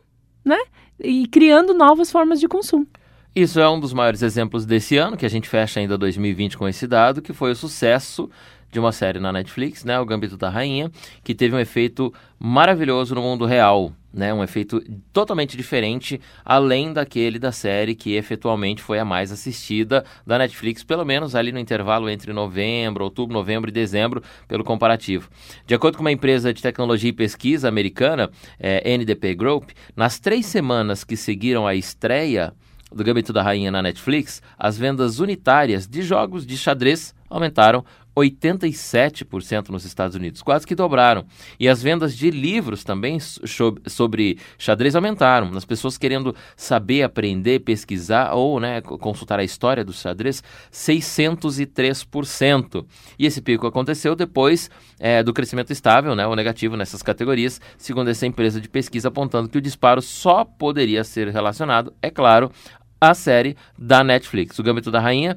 né? 0.45 0.59
E 0.99 1.27
criando 1.29 1.75
novas 1.75 2.11
formas 2.11 2.41
de 2.41 2.49
consumo. 2.49 2.87
Isso 3.35 3.61
é 3.61 3.69
um 3.69 3.79
dos 3.79 3.93
maiores 3.93 4.23
exemplos 4.23 4.67
desse 4.67 4.97
ano, 4.97 5.17
que 5.17 5.27
a 5.27 5.31
gente 5.31 5.49
fecha 5.49 5.79
ainda 5.79 5.97
2020 5.97 6.59
com 6.59 6.67
esse 6.67 6.87
dado, 6.87 7.23
que 7.23 7.33
foi 7.33 7.53
o 7.53 7.57
sucesso 7.57 8.29
de 8.71 8.79
uma 8.79 8.93
série 8.93 9.19
na 9.19 9.33
Netflix, 9.33 9.85
né, 9.85 9.99
o 9.99 10.05
Gambito 10.05 10.37
da 10.37 10.51
Rainha, 10.51 10.91
que 11.23 11.35
teve 11.35 11.55
um 11.55 11.59
efeito 11.59 12.13
maravilhoso 12.39 13.15
no 13.15 13.23
mundo 13.23 13.47
real, 13.47 13.93
né, 14.13 14.33
um 14.33 14.43
efeito 14.43 14.83
totalmente 15.13 15.57
diferente, 15.57 16.21
além 16.45 16.93
daquele 16.93 17.39
da 17.39 17.53
série 17.53 17.95
que 17.95 18.15
efetualmente 18.15 18.83
foi 18.83 18.99
a 18.99 19.05
mais 19.05 19.31
assistida 19.31 20.05
da 20.27 20.39
Netflix, 20.39 20.83
pelo 20.83 21.05
menos 21.05 21.35
ali 21.35 21.53
no 21.53 21.59
intervalo 21.59 22.09
entre 22.09 22.33
novembro, 22.33 23.05
outubro, 23.05 23.35
novembro 23.35 23.71
e 23.71 23.73
dezembro, 23.73 24.23
pelo 24.47 24.65
comparativo. 24.65 25.29
De 25.67 25.75
acordo 25.75 25.97
com 25.97 26.03
uma 26.03 26.13
empresa 26.13 26.53
de 26.53 26.63
tecnologia 26.63 27.11
e 27.11 27.13
pesquisa 27.13 27.69
americana, 27.69 28.31
é, 28.59 28.97
NDP 28.97 29.35
Group, 29.35 29.71
nas 29.95 30.19
três 30.19 30.47
semanas 30.47 31.05
que 31.05 31.17
seguiram 31.17 31.67
a 31.67 31.75
estreia 31.75 32.53
do 32.91 33.05
Gambito 33.05 33.33
da 33.33 33.43
Rainha 33.43 33.71
na 33.71 33.83
Netflix, 33.83 34.41
as 34.59 34.79
vendas 34.79 35.19
unitárias 35.21 35.87
de 35.87 36.03
jogos 36.03 36.47
de 36.47 36.57
xadrez 36.57 37.15
aumentaram 37.29 37.85
87% 38.19 39.71
nos 39.71 39.85
Estados 39.85 40.17
Unidos, 40.17 40.43
quase 40.43 40.67
que 40.67 40.75
dobraram. 40.75 41.25
E 41.59 41.69
as 41.69 41.83
vendas 41.83 42.17
de 42.17 42.31
livros 42.31 42.85
também 42.85 43.19
sobre 43.21 44.39
xadrez 44.57 44.97
aumentaram. 44.97 45.51
As 45.57 45.65
pessoas 45.65 45.99
querendo 45.99 46.35
saber, 46.57 47.03
aprender, 47.03 47.61
pesquisar 47.61 48.35
ou 48.35 48.61
né, 48.61 48.81
consultar 48.81 49.39
a 49.39 49.45
história 49.45 49.85
do 49.85 49.93
xadrez, 49.93 50.43
603%. 50.73 52.85
E 53.19 53.27
esse 53.27 53.41
pico 53.41 53.67
aconteceu 53.67 54.15
depois 54.15 54.71
é, 54.99 55.23
do 55.23 55.33
crescimento 55.33 55.73
estável, 55.73 56.15
né, 56.15 56.27
ou 56.27 56.37
negativo 56.37 56.77
nessas 56.77 57.03
categorias, 57.03 57.61
segundo 57.77 58.09
essa 58.09 58.27
empresa 58.27 58.61
de 58.61 58.69
pesquisa, 58.69 59.09
apontando 59.09 59.49
que 59.49 59.59
o 59.59 59.63
disparo 59.63 60.03
só 60.03 60.45
poderia 60.45 61.05
ser 61.05 61.29
relacionado, 61.29 61.93
é 62.03 62.11
claro, 62.11 62.51
à 63.01 63.15
série 63.15 63.57
da 63.79 64.03
Netflix. 64.03 64.59
O 64.59 64.63
Gambito 64.63 64.91
da 64.91 65.01
Rainha 65.01 65.37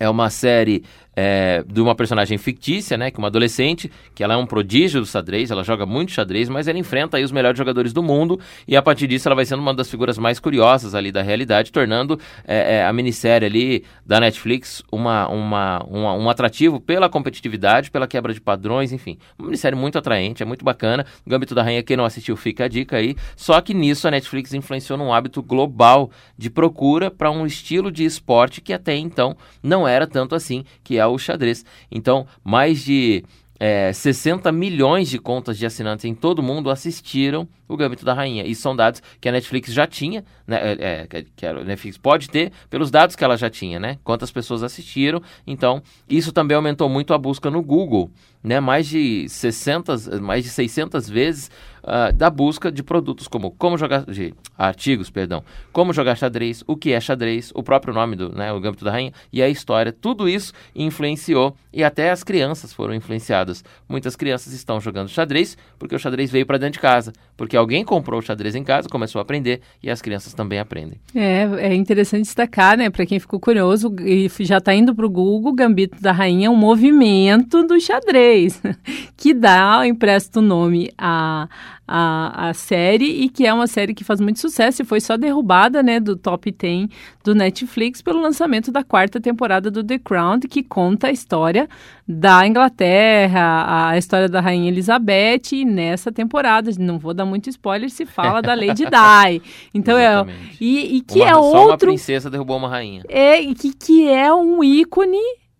é 0.00 0.08
uma 0.08 0.30
série 0.30 0.84
é, 1.20 1.64
de 1.66 1.80
uma 1.80 1.96
personagem 1.96 2.38
fictícia, 2.38 2.96
né, 2.96 3.10
que 3.10 3.16
é 3.16 3.18
uma 3.18 3.26
adolescente, 3.26 3.90
que 4.14 4.22
ela 4.22 4.34
é 4.34 4.36
um 4.36 4.46
prodígio 4.46 5.00
do 5.00 5.06
xadrez, 5.06 5.50
ela 5.50 5.64
joga 5.64 5.84
muito 5.84 6.12
xadrez, 6.12 6.48
mas 6.48 6.68
ela 6.68 6.78
enfrenta 6.78 7.16
aí 7.16 7.24
os 7.24 7.32
melhores 7.32 7.58
jogadores 7.58 7.92
do 7.92 8.04
mundo 8.04 8.38
e 8.68 8.76
a 8.76 8.82
partir 8.82 9.08
disso 9.08 9.26
ela 9.26 9.34
vai 9.34 9.44
sendo 9.44 9.58
uma 9.58 9.74
das 9.74 9.90
figuras 9.90 10.16
mais 10.16 10.38
curiosas 10.38 10.94
ali 10.94 11.10
da 11.10 11.20
realidade, 11.20 11.72
tornando 11.72 12.20
é, 12.46 12.76
é, 12.76 12.84
a 12.86 12.92
minissérie 12.92 13.46
ali 13.46 13.84
da 14.06 14.20
Netflix 14.20 14.80
uma, 14.92 15.26
uma, 15.26 15.82
uma, 15.88 16.14
um 16.14 16.30
atrativo 16.30 16.78
pela 16.78 17.08
competitividade, 17.08 17.90
pela 17.90 18.06
quebra 18.06 18.32
de 18.32 18.40
padrões, 18.40 18.92
enfim, 18.92 19.18
uma 19.36 19.46
minissérie 19.46 19.76
muito 19.76 19.98
atraente, 19.98 20.44
é 20.44 20.46
muito 20.46 20.64
bacana. 20.64 21.04
Gambito 21.26 21.52
da 21.52 21.64
Rainha, 21.64 21.82
quem 21.82 21.96
não 21.96 22.04
assistiu, 22.04 22.36
fica 22.36 22.66
a 22.66 22.68
dica 22.68 22.96
aí. 22.96 23.16
Só 23.34 23.60
que 23.60 23.74
nisso 23.74 24.06
a 24.06 24.10
Netflix 24.12 24.54
influenciou 24.54 24.96
num 24.96 25.12
hábito 25.12 25.42
global 25.42 26.12
de 26.36 26.48
procura 26.48 27.10
para 27.10 27.28
um 27.28 27.44
estilo 27.44 27.90
de 27.90 28.04
esporte 28.04 28.60
que 28.60 28.72
até 28.72 28.94
então 28.94 29.36
não 29.60 29.88
era 29.88 30.06
tanto 30.06 30.36
assim, 30.36 30.64
que 30.84 30.96
é 30.96 31.07
o 31.08 31.18
xadrez. 31.18 31.64
Então, 31.90 32.26
mais 32.44 32.84
de 32.84 33.24
é, 33.60 33.92
60 33.92 34.52
milhões 34.52 35.08
de 35.08 35.18
contas 35.18 35.58
de 35.58 35.66
assinantes 35.66 36.04
em 36.04 36.14
todo 36.14 36.38
o 36.38 36.42
mundo 36.42 36.70
assistiram 36.70 37.48
o 37.66 37.76
Gambito 37.76 38.04
da 38.04 38.14
Rainha. 38.14 38.46
E 38.46 38.54
são 38.54 38.74
dados 38.74 39.02
que 39.20 39.28
a 39.28 39.32
Netflix 39.32 39.72
já 39.72 39.86
tinha, 39.86 40.24
né, 40.46 40.58
é, 40.62 41.06
é 41.10 41.24
que 41.34 41.44
a 41.44 41.52
Netflix 41.64 41.98
pode 41.98 42.30
ter 42.30 42.52
pelos 42.70 42.90
dados 42.90 43.16
que 43.16 43.24
ela 43.24 43.36
já 43.36 43.50
tinha, 43.50 43.80
né? 43.80 43.98
Quantas 44.04 44.30
pessoas 44.30 44.62
assistiram. 44.62 45.20
Então, 45.46 45.82
isso 46.08 46.32
também 46.32 46.56
aumentou 46.56 46.88
muito 46.88 47.12
a 47.12 47.18
busca 47.18 47.50
no 47.50 47.62
Google, 47.62 48.10
né? 48.42 48.60
Mais 48.60 48.86
de 48.86 49.28
60, 49.28 50.20
mais 50.20 50.44
de 50.44 50.50
600 50.50 51.08
vezes 51.08 51.50
uh, 51.88 52.12
da 52.12 52.30
busca 52.30 52.70
de 52.70 52.82
produtos 52.82 53.26
como 53.26 53.50
como 53.52 53.78
jogar 53.78 54.04
de 54.04 54.34
artigos, 54.56 55.08
perdão, 55.08 55.42
como 55.72 55.92
jogar 55.92 56.16
xadrez, 56.16 56.62
o 56.66 56.76
que 56.76 56.92
é 56.92 57.00
xadrez, 57.00 57.52
o 57.54 57.62
próprio 57.62 57.94
nome 57.94 58.16
do, 58.16 58.34
né, 58.34 58.52
o 58.52 58.60
Gambito 58.60 58.84
da 58.84 58.90
Rainha 58.90 59.12
e 59.32 59.42
a 59.42 59.48
história. 59.48 59.92
Tudo 59.92 60.28
isso 60.28 60.52
influenciou 60.74 61.56
e 61.72 61.84
até 61.84 62.10
as 62.10 62.24
crianças 62.24 62.72
foram 62.72 62.94
influenciadas. 62.94 63.64
Muitas 63.88 64.16
crianças 64.16 64.52
estão 64.52 64.80
jogando 64.80 65.08
xadrez 65.08 65.56
porque 65.78 65.94
o 65.94 65.98
xadrez 65.98 66.30
veio 66.30 66.44
para 66.44 66.58
dentro 66.58 66.74
de 66.74 66.80
casa, 66.80 67.12
porque 67.36 67.56
alguém 67.56 67.84
comprou 67.84 68.18
o 68.18 68.22
xadrez 68.22 68.54
em 68.54 68.64
casa, 68.64 68.88
começou 68.88 69.20
a 69.20 69.22
aprender 69.22 69.60
e 69.82 69.90
as 69.90 70.02
crianças 70.02 70.34
também 70.34 70.58
aprendem. 70.58 71.00
É, 71.14 71.42
é 71.58 71.74
interessante 71.74 72.22
destacar, 72.22 72.76
né, 72.76 72.90
para 72.90 73.06
quem 73.06 73.20
ficou 73.20 73.38
curioso 73.38 73.94
e 74.00 74.28
já 74.40 74.58
está 74.58 74.74
indo 74.74 74.94
para 74.94 75.06
o 75.06 75.10
Google, 75.10 75.52
Gambito 75.52 76.00
da 76.02 76.10
Rainha 76.10 76.48
é 76.48 76.50
um 76.50 76.56
movimento 76.56 77.62
do 77.62 77.80
xadrez 77.80 78.60
que 79.16 79.32
dá, 79.32 79.86
empresta 79.86 80.40
o 80.40 80.42
nome 80.42 80.90
a 80.98 81.48
a, 81.88 82.48
a 82.48 82.54
série 82.54 83.22
e 83.22 83.28
que 83.28 83.46
é 83.46 83.52
uma 83.52 83.66
série 83.66 83.94
que 83.94 84.04
faz 84.04 84.20
muito 84.20 84.38
sucesso 84.38 84.82
e 84.82 84.84
foi 84.84 85.00
só 85.00 85.16
derrubada, 85.16 85.82
né, 85.82 85.98
do 85.98 86.14
top 86.14 86.52
10 86.52 86.88
do 87.24 87.34
Netflix 87.34 88.02
pelo 88.02 88.20
lançamento 88.20 88.70
da 88.70 88.84
quarta 88.84 89.20
temporada 89.20 89.70
do 89.70 89.82
The 89.82 89.98
Crown, 89.98 90.40
que 90.40 90.62
conta 90.62 91.08
a 91.08 91.10
história 91.10 91.68
da 92.06 92.46
Inglaterra, 92.46 93.88
a 93.88 93.98
história 93.98 94.28
da 94.28 94.40
Rainha 94.40 94.68
Elizabeth 94.68 95.52
e 95.52 95.64
nessa 95.64 96.12
temporada, 96.12 96.70
não 96.78 96.98
vou 96.98 97.14
dar 97.14 97.24
muito 97.24 97.48
spoiler, 97.48 97.90
se 97.90 98.04
fala 98.04 98.42
da 98.42 98.54
Lady 98.54 98.84
Di. 98.86 99.42
Então 99.72 99.96
é 99.96 100.24
e, 100.60 100.96
e 100.96 101.00
que 101.00 101.20
uma, 101.20 101.28
é 101.28 101.36
outro 101.36 101.70
uma 101.70 101.78
princesa 101.78 102.30
derrubou 102.30 102.56
uma 102.56 102.68
rainha. 102.68 103.02
É, 103.08 103.42
que, 103.54 103.72
que 103.74 104.08
é 104.08 104.32
um 104.32 104.62
ícone 104.62 105.18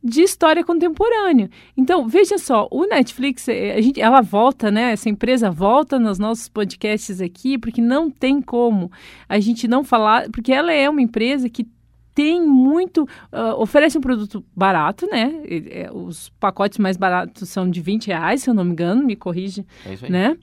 de 0.09 0.23
história 0.23 0.65
contemporânea. 0.65 1.51
Então, 1.77 2.09
veja 2.09 2.39
só, 2.39 2.67
o 2.71 2.85
Netflix, 2.87 3.47
eh, 3.49 3.77
a 3.77 3.81
gente, 3.81 4.01
ela 4.01 4.21
volta, 4.21 4.71
né? 4.71 4.93
Essa 4.93 5.09
empresa 5.09 5.51
volta 5.51 5.99
nos 5.99 6.19
nossos 6.19 6.49
podcasts 6.49 7.21
aqui, 7.21 7.59
porque 7.59 7.81
não 7.81 8.11
tem 8.11 8.41
como 8.41 8.91
a 9.29 9.39
gente 9.39 9.69
não 9.69 9.85
falar, 9.85 10.29
porque 10.31 10.53
ela 10.53 10.73
é 10.73 10.89
uma 10.89 11.03
empresa 11.03 11.49
que 11.49 11.67
tem 12.15 12.45
muito, 12.45 13.05
uh, 13.33 13.61
oferece 13.61 13.97
um 13.97 14.01
produto 14.01 14.45
barato, 14.55 15.07
né? 15.07 15.41
É, 15.45 15.89
os 15.93 16.31
pacotes 16.41 16.77
mais 16.79 16.97
baratos 16.97 17.49
são 17.49 17.71
de 17.71 17.81
20 17.81 18.09
reais, 18.09 18.43
se 18.43 18.51
eu 18.51 18.55
não 18.55 18.65
me 18.65 18.73
engano, 18.73 19.05
me 19.05 19.15
corrige, 19.15 19.65
é 19.87 19.95
isso 19.95 20.05
aí. 20.05 20.11
né? 20.11 20.37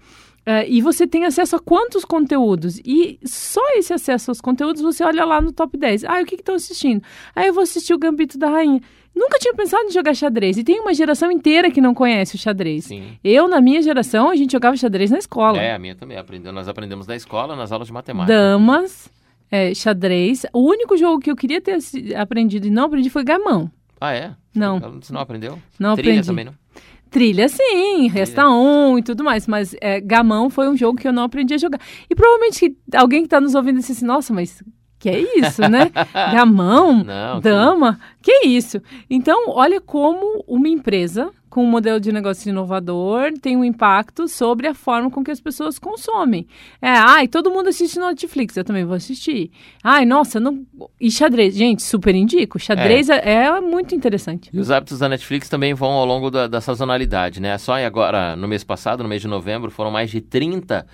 Uh, 0.48 0.64
e 0.68 0.80
você 0.80 1.08
tem 1.08 1.26
acesso 1.26 1.56
a 1.56 1.60
quantos 1.60 2.06
conteúdos? 2.06 2.80
E 2.86 3.20
só 3.26 3.62
esse 3.74 3.92
acesso 3.92 4.30
aos 4.32 4.40
conteúdos 4.40 4.82
você 4.82 5.04
olha 5.04 5.26
lá 5.26 5.42
no 5.42 5.52
top 5.52 5.76
10. 5.76 6.06
Ah, 6.06 6.22
o 6.22 6.26
que 6.26 6.36
estão 6.36 6.54
assistindo? 6.56 7.02
Ah, 7.36 7.46
eu 7.46 7.54
vou 7.54 7.64
assistir 7.64 7.94
o 7.94 7.98
Gambito 7.98 8.38
da 8.38 8.48
Rainha. 8.48 8.80
Nunca 9.16 9.40
tinha 9.40 9.54
pensado 9.54 9.86
em 9.86 9.92
jogar 9.92 10.14
xadrez. 10.14 10.58
E 10.58 10.64
tem 10.64 10.80
uma 10.80 10.94
geração 10.94 11.32
inteira 11.32 11.72
que 11.72 11.80
não 11.80 11.94
conhece 11.94 12.36
o 12.36 12.38
xadrez. 12.38 12.86
Sim. 12.86 13.18
Eu, 13.24 13.48
na 13.48 13.62
minha 13.62 13.82
geração, 13.82 14.30
a 14.30 14.36
gente 14.36 14.52
jogava 14.52 14.76
xadrez 14.76 15.10
na 15.10 15.18
escola. 15.18 15.62
É, 15.62 15.74
a 15.74 15.80
minha 15.80 15.96
também. 15.96 16.18
Aprendeu, 16.18 16.52
nós 16.52 16.68
aprendemos 16.68 17.08
na 17.08 17.16
escola, 17.16 17.56
nas 17.56 17.72
aulas 17.72 17.88
de 17.88 17.94
matemática. 17.94 18.34
Damas, 18.34 19.10
é, 19.50 19.74
xadrez. 19.74 20.46
O 20.52 20.70
único 20.70 20.98
jogo 20.98 21.20
que 21.20 21.32
eu 21.32 21.36
queria 21.36 21.62
ter 21.62 21.78
aprendido 22.18 22.68
e 22.68 22.70
não 22.70 22.86
aprendi 22.86 23.10
foi 23.10 23.24
gamão. 23.24 23.72
Ah, 24.02 24.14
é? 24.14 24.34
Não. 24.54 24.80
Você 24.80 25.14
não 25.14 25.22
aprendeu? 25.22 25.58
Não 25.80 25.96
Trilha 25.96 26.12
aprendi. 26.12 26.28
também, 26.28 26.46
não? 26.46 26.54
Trilha, 27.10 27.48
sim, 27.48 28.10
resta 28.10 28.42
Trilha. 28.42 28.50
um 28.50 28.98
e 28.98 29.04
tudo 29.04 29.24
mais, 29.24 29.48
mas 29.48 29.74
é, 29.80 30.02
gamão 30.02 30.50
foi 30.50 30.68
um 30.68 30.76
jogo 30.76 31.00
que 31.00 31.08
eu 31.08 31.14
não 31.14 31.24
aprendi 31.24 31.54
a 31.54 31.58
jogar. 31.58 31.80
E 32.10 32.14
provavelmente 32.16 32.76
alguém 32.94 33.22
que 33.22 33.28
está 33.28 33.40
nos 33.40 33.56
ouvindo 33.56 33.80
disse 33.80 33.94
assim, 33.94 34.06
nossa, 34.06 34.34
mas 34.34 34.62
que 35.06 35.10
é 35.10 35.40
isso, 35.40 35.62
né? 35.62 35.92
Gamão, 36.34 37.04
Não, 37.04 37.36
que- 37.36 37.48
dama, 37.48 38.00
que 38.24 38.32
é 38.32 38.48
isso? 38.48 38.82
Então, 39.08 39.50
olha 39.50 39.80
como 39.80 40.44
uma 40.48 40.68
empresa 40.68 41.30
com 41.48 41.64
um 41.64 41.70
modelo 41.70 42.00
de 42.00 42.12
negócio 42.12 42.50
inovador 42.50 43.32
tem 43.40 43.56
um 43.56 43.64
impacto 43.64 44.28
sobre 44.28 44.68
a 44.68 44.74
forma 44.74 45.10
com 45.12 45.24
que 45.24 45.30
as 45.30 45.40
pessoas 45.40 45.78
consomem. 45.78 46.48
É, 46.82 46.90
ai, 46.90 47.28
todo 47.28 47.52
mundo 47.52 47.70
assiste 47.70 47.98
no 48.00 48.08
Netflix, 48.08 48.58
eu 48.58 48.64
também 48.64 48.84
vou 48.84 48.96
assistir. 48.96 49.52
Ai, 49.84 50.06
nossa, 50.06 50.40
não... 50.40 50.66
e 51.00 51.10
xadrez, 51.12 51.56
gente, 51.56 51.84
super 51.84 52.14
indico. 52.16 52.60
Xadrez 52.60 53.08
é, 53.10 53.46
é 53.46 53.62
muito 53.62 53.94
interessante. 53.94 54.50
E 54.52 54.60
os 54.60 54.72
hábitos 54.72 55.00
da 55.00 55.08
Netflix 55.08 55.48
também 55.48 55.74
vão 55.76 55.92
ao 55.92 56.06
longo 56.06 56.32
da, 56.32 56.48
da 56.48 56.60
sazonalidade, 56.60 57.40
né? 57.40 57.58
Só 57.60 57.76
agora, 57.76 58.36
no 58.36 58.48
mês 58.48 58.64
passado, 58.64 59.04
no 59.04 59.08
mês 59.08 59.22
de 59.22 59.28
novembro, 59.28 59.70
foram 59.70 59.92
mais 59.92 60.10
de 60.10 60.20
30 60.20 60.86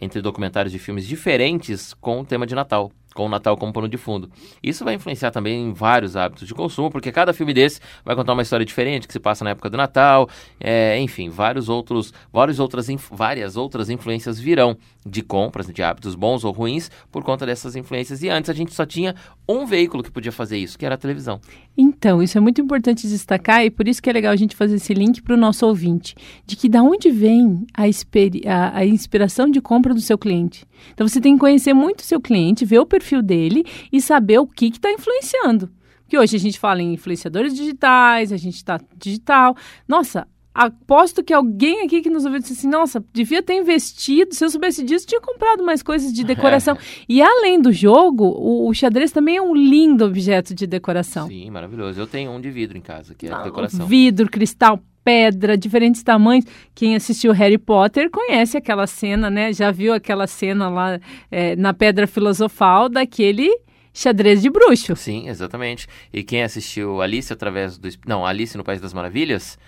entre 0.00 0.22
documentários 0.22 0.72
de 0.72 0.78
filmes 0.78 1.06
diferentes 1.06 1.92
com 1.94 2.20
o 2.20 2.24
tema 2.24 2.46
de 2.46 2.54
Natal, 2.54 2.90
com 3.16 3.26
o 3.26 3.28
Natal 3.28 3.56
como 3.56 3.72
pano 3.72 3.88
de 3.88 3.96
fundo. 3.96 4.30
Isso 4.62 4.84
vai 4.84 4.94
influenciar 4.94 5.30
também 5.30 5.68
em 5.68 5.72
vários 5.72 6.14
hábitos 6.14 6.46
de 6.46 6.54
consumo, 6.54 6.90
porque 6.90 7.10
cada 7.10 7.32
filme 7.32 7.52
desse 7.52 7.80
vai 8.04 8.14
contar 8.14 8.34
uma 8.34 8.42
história 8.42 8.64
diferente 8.64 9.06
que 9.06 9.12
se 9.12 9.18
passa 9.18 9.42
na 9.42 9.50
época 9.50 9.70
do 9.70 9.76
Natal, 9.76 10.28
é, 10.60 10.98
enfim, 11.00 11.30
vários 11.30 11.68
outros, 11.68 12.12
várias 12.32 12.60
outras, 12.60 12.86
várias 13.10 13.56
outras 13.56 13.90
influências 13.90 14.38
virão 14.38 14.76
de 15.08 15.22
compras, 15.22 15.66
de 15.68 15.82
hábitos 15.82 16.14
bons 16.14 16.42
ou 16.44 16.52
ruins, 16.52 16.90
por 17.12 17.22
conta 17.22 17.46
dessas 17.46 17.76
influências. 17.76 18.22
E 18.22 18.28
antes 18.28 18.50
a 18.50 18.52
gente 18.52 18.74
só 18.74 18.84
tinha 18.84 19.14
um 19.48 19.64
veículo 19.64 20.02
que 20.02 20.10
podia 20.10 20.32
fazer 20.32 20.58
isso, 20.58 20.76
que 20.78 20.84
era 20.84 20.96
a 20.96 20.98
televisão. 20.98 21.40
Então, 21.78 22.22
isso 22.22 22.36
é 22.36 22.40
muito 22.40 22.60
importante 22.60 23.06
destacar 23.06 23.64
e 23.64 23.70
por 23.70 23.86
isso 23.86 24.02
que 24.02 24.10
é 24.10 24.12
legal 24.12 24.32
a 24.32 24.36
gente 24.36 24.56
fazer 24.56 24.74
esse 24.76 24.92
link 24.92 25.22
para 25.22 25.34
o 25.34 25.36
nosso 25.36 25.64
ouvinte, 25.66 26.14
de 26.44 26.56
que 26.56 26.68
da 26.68 26.82
onde 26.82 27.10
vem 27.10 27.64
a, 27.74 27.84
a- 27.84 28.78
a 28.78 28.84
inspiração 28.86 29.48
de 29.50 29.60
compra 29.60 29.94
do 29.94 30.00
seu 30.00 30.18
cliente. 30.18 30.66
Então, 30.92 31.06
você 31.06 31.20
tem 31.20 31.34
que 31.34 31.40
conhecer 31.40 31.72
muito 31.74 32.00
o 32.00 32.04
seu 32.04 32.20
cliente, 32.20 32.64
ver 32.64 32.78
o 32.80 32.86
perfil 32.86 33.22
dele 33.22 33.64
e 33.92 34.00
saber 34.00 34.38
o 34.38 34.46
que 34.46 34.66
está 34.66 34.90
influenciando. 34.90 35.70
Porque 36.02 36.18
hoje 36.18 36.36
a 36.36 36.38
gente 36.40 36.58
fala 36.58 36.80
em 36.82 36.94
influenciadores 36.94 37.52
digitais, 37.54 38.32
a 38.32 38.36
gente 38.36 38.54
está 38.56 38.80
digital. 38.96 39.56
Nossa, 39.88 40.26
aposto 40.56 41.22
que 41.22 41.34
alguém 41.34 41.84
aqui 41.84 42.00
que 42.00 42.08
nos 42.08 42.24
ouviu 42.24 42.40
disse 42.40 42.54
assim, 42.54 42.68
nossa, 42.68 43.04
devia 43.12 43.42
ter 43.42 43.54
investido, 43.54 44.34
se 44.34 44.42
eu 44.42 44.48
soubesse 44.48 44.82
disso, 44.82 45.06
tinha 45.06 45.20
comprado 45.20 45.62
mais 45.62 45.82
coisas 45.82 46.12
de 46.12 46.24
decoração. 46.24 46.76
E 47.08 47.20
além 47.22 47.60
do 47.60 47.72
jogo, 47.72 48.24
o, 48.24 48.68
o 48.68 48.74
xadrez 48.74 49.12
também 49.12 49.36
é 49.36 49.42
um 49.42 49.54
lindo 49.54 50.04
objeto 50.04 50.54
de 50.54 50.66
decoração. 50.66 51.28
Sim, 51.28 51.50
maravilhoso. 51.50 52.00
Eu 52.00 52.06
tenho 52.06 52.30
um 52.30 52.40
de 52.40 52.50
vidro 52.50 52.76
em 52.78 52.80
casa, 52.80 53.14
que 53.14 53.26
é 53.26 53.32
Ah, 53.32 53.42
decoração. 53.42 53.86
Vidro, 53.86 54.28
cristal, 54.30 54.80
pedra, 55.04 55.56
diferentes 55.56 56.02
tamanhos. 56.02 56.44
Quem 56.74 56.96
assistiu 56.96 57.32
Harry 57.32 57.58
Potter 57.58 58.10
conhece 58.10 58.56
aquela 58.56 58.86
cena, 58.86 59.30
né? 59.30 59.52
Já 59.52 59.70
viu 59.70 59.92
aquela 59.92 60.26
cena 60.26 60.68
lá 60.68 60.98
é, 61.30 61.54
na 61.54 61.74
Pedra 61.74 62.06
Filosofal 62.06 62.88
daquele 62.88 63.50
xadrez 63.92 64.42
de 64.42 64.50
bruxo. 64.50 64.94
Sim, 64.96 65.28
exatamente. 65.28 65.86
E 66.12 66.22
quem 66.22 66.42
assistiu 66.42 67.00
Alice 67.00 67.32
através 67.32 67.78
do. 67.78 67.88
Não, 68.06 68.26
Alice 68.26 68.56
no 68.56 68.64
País 68.64 68.80
das 68.80 68.92
Maravilhas, 68.92 69.58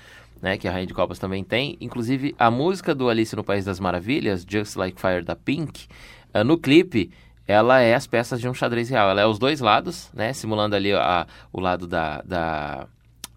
né? 0.42 0.56
Que 0.56 0.66
a 0.68 0.72
Rainha 0.72 0.86
de 0.86 0.94
Copas 0.94 1.18
também 1.18 1.42
tem. 1.44 1.76
Inclusive, 1.80 2.34
a 2.38 2.50
música 2.50 2.94
do 2.94 3.08
Alice 3.08 3.34
no 3.36 3.44
País 3.44 3.64
das 3.64 3.78
Maravilhas, 3.80 4.44
Just 4.48 4.76
Like 4.76 5.00
Fire 5.00 5.22
da 5.24 5.34
Pink, 5.36 5.86
ah, 6.34 6.44
no 6.44 6.56
clipe. 6.58 7.10
Ela 7.46 7.80
é 7.80 7.94
as 7.94 8.06
peças 8.06 8.40
de 8.40 8.46
um 8.48 8.52
xadrez 8.52 8.90
real. 8.90 9.08
Ela 9.08 9.22
é 9.22 9.26
os 9.26 9.38
dois 9.38 9.60
lados, 9.60 10.10
né? 10.12 10.34
Simulando 10.34 10.76
ali 10.76 10.92
a, 10.92 11.26
o 11.50 11.60
lado 11.60 11.86
da, 11.86 12.20
da, 12.20 12.86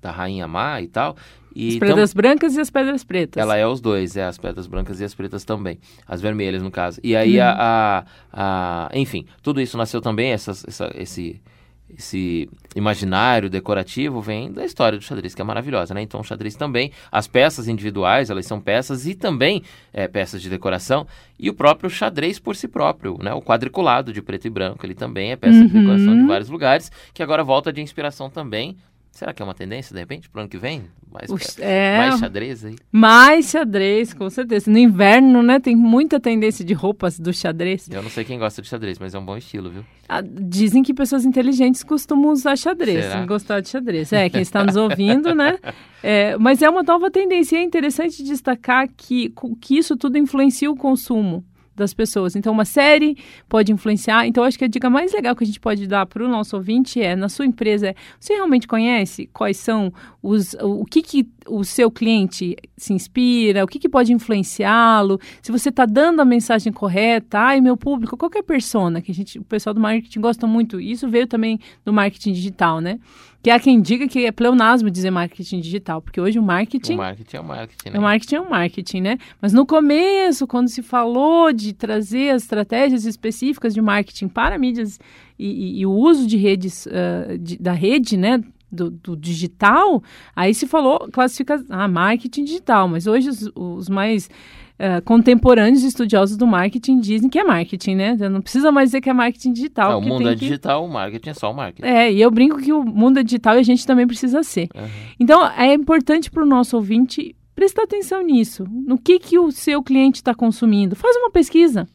da 0.01 0.11
Rainha 0.11 0.47
Má 0.49 0.81
e 0.81 0.87
tal. 0.89 1.15
E 1.55 1.69
As 1.69 1.79
tam- 1.79 1.87
pedras 1.87 2.13
brancas 2.13 2.55
e 2.57 2.59
as 2.61 2.69
pedras 2.69 3.03
pretas. 3.05 3.41
Ela 3.41 3.55
é 3.57 3.65
os 3.65 3.79
dois, 3.79 4.17
é 4.17 4.25
as 4.25 4.37
pedras 4.37 4.67
brancas 4.67 4.99
e 4.99 5.05
as 5.05 5.13
pretas 5.15 5.45
também. 5.45 5.79
As 6.05 6.19
vermelhas, 6.21 6.61
no 6.61 6.69
caso. 6.71 6.99
E 7.03 7.15
aí, 7.15 7.39
a, 7.39 7.55
a- 7.57 8.05
a- 8.33 8.89
Enfim, 8.93 9.25
tudo 9.41 9.61
isso 9.61 9.77
nasceu 9.77 10.01
também, 10.01 10.31
essas- 10.31 10.65
essa- 10.67 10.91
esse, 10.95 11.41
esse 11.97 12.49
imaginário 12.75 13.49
decorativo 13.49 14.21
vem 14.21 14.51
da 14.51 14.65
história 14.65 14.97
do 14.97 15.04
xadrez, 15.04 15.36
que 15.36 15.41
é 15.41 15.45
maravilhosa, 15.45 15.93
né? 15.93 16.01
Então, 16.01 16.19
o 16.19 16.23
xadrez 16.23 16.56
também, 16.56 16.91
as 17.12 17.27
peças 17.27 17.67
individuais, 17.67 18.30
elas 18.30 18.45
são 18.45 18.60
peças 18.62 19.06
e 19.06 19.13
também 19.15 19.63
é, 19.93 20.08
peças 20.08 20.41
de 20.41 20.49
decoração. 20.49 21.06
E 21.39 21.49
o 21.49 21.54
próprio 21.54 21.89
xadrez 21.89 22.39
por 22.39 22.56
si 22.56 22.67
próprio, 22.67 23.17
né? 23.21 23.34
O 23.34 23.41
quadriculado 23.41 24.13
de 24.13 24.21
preto 24.21 24.45
e 24.47 24.49
branco, 24.49 24.86
ele 24.86 24.95
também 24.95 25.32
é 25.32 25.36
peça 25.36 25.65
de 25.65 25.73
Uhum. 25.75 25.82
decoração 25.82 26.15
de 26.15 26.23
vários 26.27 26.49
lugares, 26.49 26.91
que 27.13 27.21
agora 27.23 27.43
volta 27.43 27.71
de 27.73 27.82
inspiração 27.82 28.30
também. 28.30 28.77
Será 29.12 29.34
que 29.34 29.41
é 29.41 29.45
uma 29.45 29.54
tendência, 29.54 29.93
de 29.93 30.00
repente, 30.00 30.30
pro 30.30 30.39
ano 30.41 30.50
que 30.50 30.58
vem? 30.58 30.84
Mais, 31.12 31.30
pe- 31.56 31.62
é, 31.62 31.97
mais 31.97 32.19
xadrez 32.19 32.63
aí? 32.63 32.76
mais 32.91 33.50
xadrez, 33.50 34.13
com 34.13 34.30
certeza. 34.30 34.71
No 34.71 34.78
inverno, 34.78 35.43
né, 35.43 35.60
tem 35.60 35.76
muita 35.76 36.17
tendência 36.19 36.63
de 36.63 36.74
roupas 36.74 37.19
do 37.19 37.34
xadrez. 37.34 37.89
Eu 37.91 38.02
não 38.02 38.10
sei 38.10 38.24
quem 38.24 38.39
gosta 38.39 38.62
de 38.62 38.67
xadrez, 38.69 38.97
mas 38.97 39.13
é 39.13 39.19
um 39.19 39.26
bom 39.26 39.36
estilo, 39.36 39.69
viu? 39.69 39.84
Ah, 40.08 40.21
Dizem 40.24 40.82
que 40.82 40.93
pessoas 40.93 41.26
inteligentes 41.26 41.84
costumam 41.84 42.32
usar 42.32 42.56
xadrez, 42.58 43.06
gostar 43.28 43.60
de 43.60 43.67
xadrez. 43.69 44.13
É, 44.13 44.30
quem 44.30 44.41
está 44.41 44.63
nos 44.63 44.76
ouvindo, 44.78 45.36
né? 45.36 45.58
É, 46.04 46.36
mas 46.39 46.63
é 46.63 46.67
uma 46.69 46.82
nova 46.82 47.12
tendência. 47.12 47.56
E 47.58 47.60
é 47.60 47.63
interessante 47.63 48.24
destacar 48.24 48.88
que, 48.97 49.32
que 49.62 49.78
isso 49.78 49.95
tudo 49.95 50.17
influencia 50.17 50.71
o 50.71 50.76
consumo 50.76 51.45
das 51.81 51.93
pessoas. 51.93 52.35
Então, 52.35 52.53
uma 52.53 52.65
série 52.65 53.17
pode 53.49 53.71
influenciar. 53.71 54.25
Então, 54.27 54.43
acho 54.43 54.57
que 54.57 54.65
a 54.65 54.67
dica 54.67 54.89
mais 54.89 55.11
legal 55.11 55.35
que 55.35 55.43
a 55.43 55.47
gente 55.47 55.59
pode 55.59 55.87
dar 55.87 56.05
para 56.05 56.23
o 56.23 56.27
nosso 56.27 56.55
ouvinte 56.55 57.01
é, 57.01 57.15
na 57.15 57.27
sua 57.27 57.45
empresa, 57.45 57.93
você 58.19 58.33
realmente 58.33 58.67
conhece 58.67 59.29
quais 59.33 59.57
são 59.57 59.91
os, 60.21 60.53
o 60.61 60.85
que, 60.85 61.01
que 61.01 61.27
o 61.47 61.63
seu 61.63 61.89
cliente 61.89 62.55
se 62.77 62.93
inspira, 62.93 63.63
o 63.63 63.67
que, 63.67 63.79
que 63.79 63.89
pode 63.89 64.13
influenciá-lo, 64.13 65.19
se 65.41 65.51
você 65.51 65.69
está 65.69 65.85
dando 65.85 66.21
a 66.21 66.25
mensagem 66.25 66.71
correta, 66.71 67.39
ai, 67.39 67.59
meu 67.59 67.75
público, 67.75 68.15
qualquer 68.15 68.43
persona, 68.43 69.01
que 69.01 69.11
a 69.11 69.15
gente, 69.15 69.39
o 69.39 69.43
pessoal 69.43 69.73
do 69.73 69.81
marketing 69.81 70.21
gosta 70.21 70.45
muito, 70.45 70.79
isso 70.79 71.09
veio 71.09 71.27
também 71.27 71.59
do 71.83 71.91
marketing 71.91 72.33
digital, 72.33 72.79
né? 72.79 72.99
Que 73.43 73.49
há 73.49 73.60
quem 73.60 73.82
diga 73.82 74.08
que 74.08 74.25
é 74.25 74.32
pleonasmo 74.32 74.89
dizer 74.91 75.10
marketing 75.10 75.62
digital, 75.62 76.01
porque 76.01 76.21
hoje 76.21 76.38
o 76.38 76.43
marketing 76.43 76.93
O 76.93 76.97
marketing 76.97 77.36
é 77.38 77.39
o 77.39 77.43
marketing, 77.43 77.89
né? 77.89 77.99
o 77.99 78.01
marketing 78.01 78.36
é 78.36 78.41
um 78.41 78.49
marketing, 78.49 79.01
né? 79.01 79.17
Mas 79.41 79.51
no 79.51 79.65
começo, 79.65 80.45
quando 80.45 80.67
se 80.67 80.84
falou 80.84 81.51
de 81.51 81.73
trazer 81.73 82.30
as 82.30 82.43
estratégias 82.43 83.06
específicas 83.06 83.73
de 83.73 83.82
marketing 83.82 84.27
para 84.27 84.58
mídias 84.60 84.99
e, 85.39 85.47
e- 85.47 85.80
e 85.80 85.86
o 85.88 85.91
uso 85.91 86.27
de 86.27 86.38
redes, 86.38 86.88
ah, 86.88 87.36
de- 87.39 87.58
da 87.58 87.71
rede, 87.73 88.15
né? 88.15 88.43
Do, 88.73 88.89
do 88.89 89.17
digital, 89.17 90.01
aí 90.34 90.54
se 90.54 90.65
falou, 90.65 91.10
classifica, 91.12 91.62
ah, 91.69 91.89
marketing 91.89 92.45
digital, 92.45 92.88
mas 92.88 93.06
hoje 93.06 93.27
os, 93.27 93.51
os 93.54 93.89
mais 93.89 94.30
ah, 94.81 95.01
contemporâneos 95.01 95.83
estudiosos 95.83 96.35
do 96.37 96.47
marketing 96.47 96.99
dizem 96.99 97.29
que 97.29 97.37
é 97.39 97.43
marketing, 97.43 97.95
né? 97.95 98.15
Não 98.29 98.41
precisa 98.41 98.71
mais 98.71 98.89
dizer 98.89 99.01
que 99.01 99.09
é 99.09 99.13
marketing 99.13 99.53
digital. 99.53 99.91
Ah, 99.91 99.97
o 99.97 100.01
mundo 100.01 100.27
é 100.27 100.33
que- 100.33 100.39
digital, 100.39 100.85
o 100.85 100.89
marketing 100.89 101.29
é 101.29 101.33
só 101.33 101.51
o 101.51 101.55
marketing. 101.55 101.87
É, 101.87 102.11
e 102.11 102.21
eu 102.21 102.31
brinco 102.31 102.57
que 102.57 102.73
o 102.73 102.83
mundo 102.83 103.19
é 103.19 103.23
digital 103.23 103.55
e 103.55 103.59
a 103.59 103.63
gente 103.63 103.85
também 103.85 104.07
precisa 104.07 104.41
ser. 104.43 104.69
Aham. 104.75 104.87
Então, 105.19 105.45
é 105.51 105.73
importante 105.73 106.31
para 106.31 106.43
o 106.43 106.45
nosso 106.45 106.75
ouvinte 106.75 107.35
Presta 107.53 107.83
atenção 107.83 108.23
nisso. 108.23 108.65
No 108.71 108.97
que, 108.97 109.19
que 109.19 109.37
o 109.37 109.51
seu 109.51 109.83
cliente 109.83 110.15
está 110.15 110.33
consumindo. 110.33 110.95
Faz 110.95 111.15
uma 111.17 111.29
pesquisa. 111.29 111.87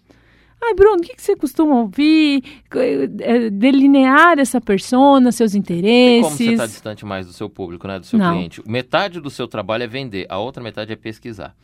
Ai, 0.62 0.74
Bruno, 0.74 0.98
o 0.98 1.00
que, 1.00 1.14
que 1.14 1.22
você 1.22 1.34
costuma 1.36 1.80
ouvir? 1.80 2.42
É, 3.20 3.50
delinear 3.50 4.38
essa 4.38 4.60
persona, 4.60 5.30
seus 5.32 5.54
interesses. 5.54 6.22
como 6.22 6.36
você 6.36 6.52
está 6.52 6.66
distante 6.66 7.04
mais 7.04 7.26
do 7.26 7.32
seu 7.32 7.48
público, 7.48 7.86
né? 7.86 7.98
Do 7.98 8.06
seu 8.06 8.18
Não. 8.18 8.34
cliente. 8.34 8.62
Metade 8.66 9.20
do 9.20 9.28
seu 9.30 9.46
trabalho 9.48 9.84
é 9.84 9.86
vender, 9.86 10.26
a 10.28 10.38
outra 10.38 10.62
metade 10.62 10.92
é 10.92 10.96
pesquisar. 10.96 11.54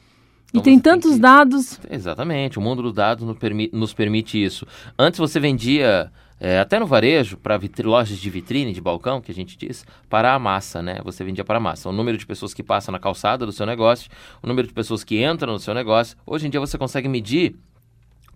Então 0.52 0.60
e 0.60 0.64
tem 0.64 0.78
tantos 0.78 1.12
tem 1.12 1.16
que... 1.16 1.22
dados. 1.22 1.80
Exatamente, 1.90 2.58
o 2.58 2.62
mundo 2.62 2.82
dos 2.82 2.92
dados 2.92 3.26
nos 3.26 3.38
permite, 3.38 3.74
nos 3.74 3.94
permite 3.94 4.42
isso. 4.42 4.66
Antes 4.98 5.18
você 5.18 5.40
vendia, 5.40 6.12
é, 6.38 6.60
até 6.60 6.78
no 6.78 6.86
varejo, 6.86 7.36
para 7.38 7.58
lojas 7.82 8.18
de 8.18 8.28
vitrine, 8.28 8.72
de 8.72 8.80
balcão, 8.80 9.20
que 9.20 9.32
a 9.32 9.34
gente 9.34 9.56
diz, 9.56 9.86
para 10.10 10.34
a 10.34 10.38
massa, 10.38 10.82
né? 10.82 11.00
Você 11.04 11.24
vendia 11.24 11.44
para 11.44 11.56
a 11.56 11.60
massa. 11.60 11.88
O 11.88 11.92
número 11.92 12.18
de 12.18 12.26
pessoas 12.26 12.52
que 12.52 12.62
passam 12.62 12.92
na 12.92 12.98
calçada 12.98 13.46
do 13.46 13.52
seu 13.52 13.64
negócio, 13.64 14.10
o 14.42 14.46
número 14.46 14.68
de 14.68 14.74
pessoas 14.74 15.02
que 15.02 15.24
entram 15.24 15.54
no 15.54 15.58
seu 15.58 15.72
negócio. 15.72 16.16
Hoje 16.26 16.46
em 16.46 16.50
dia 16.50 16.60
você 16.60 16.76
consegue 16.76 17.08
medir 17.08 17.56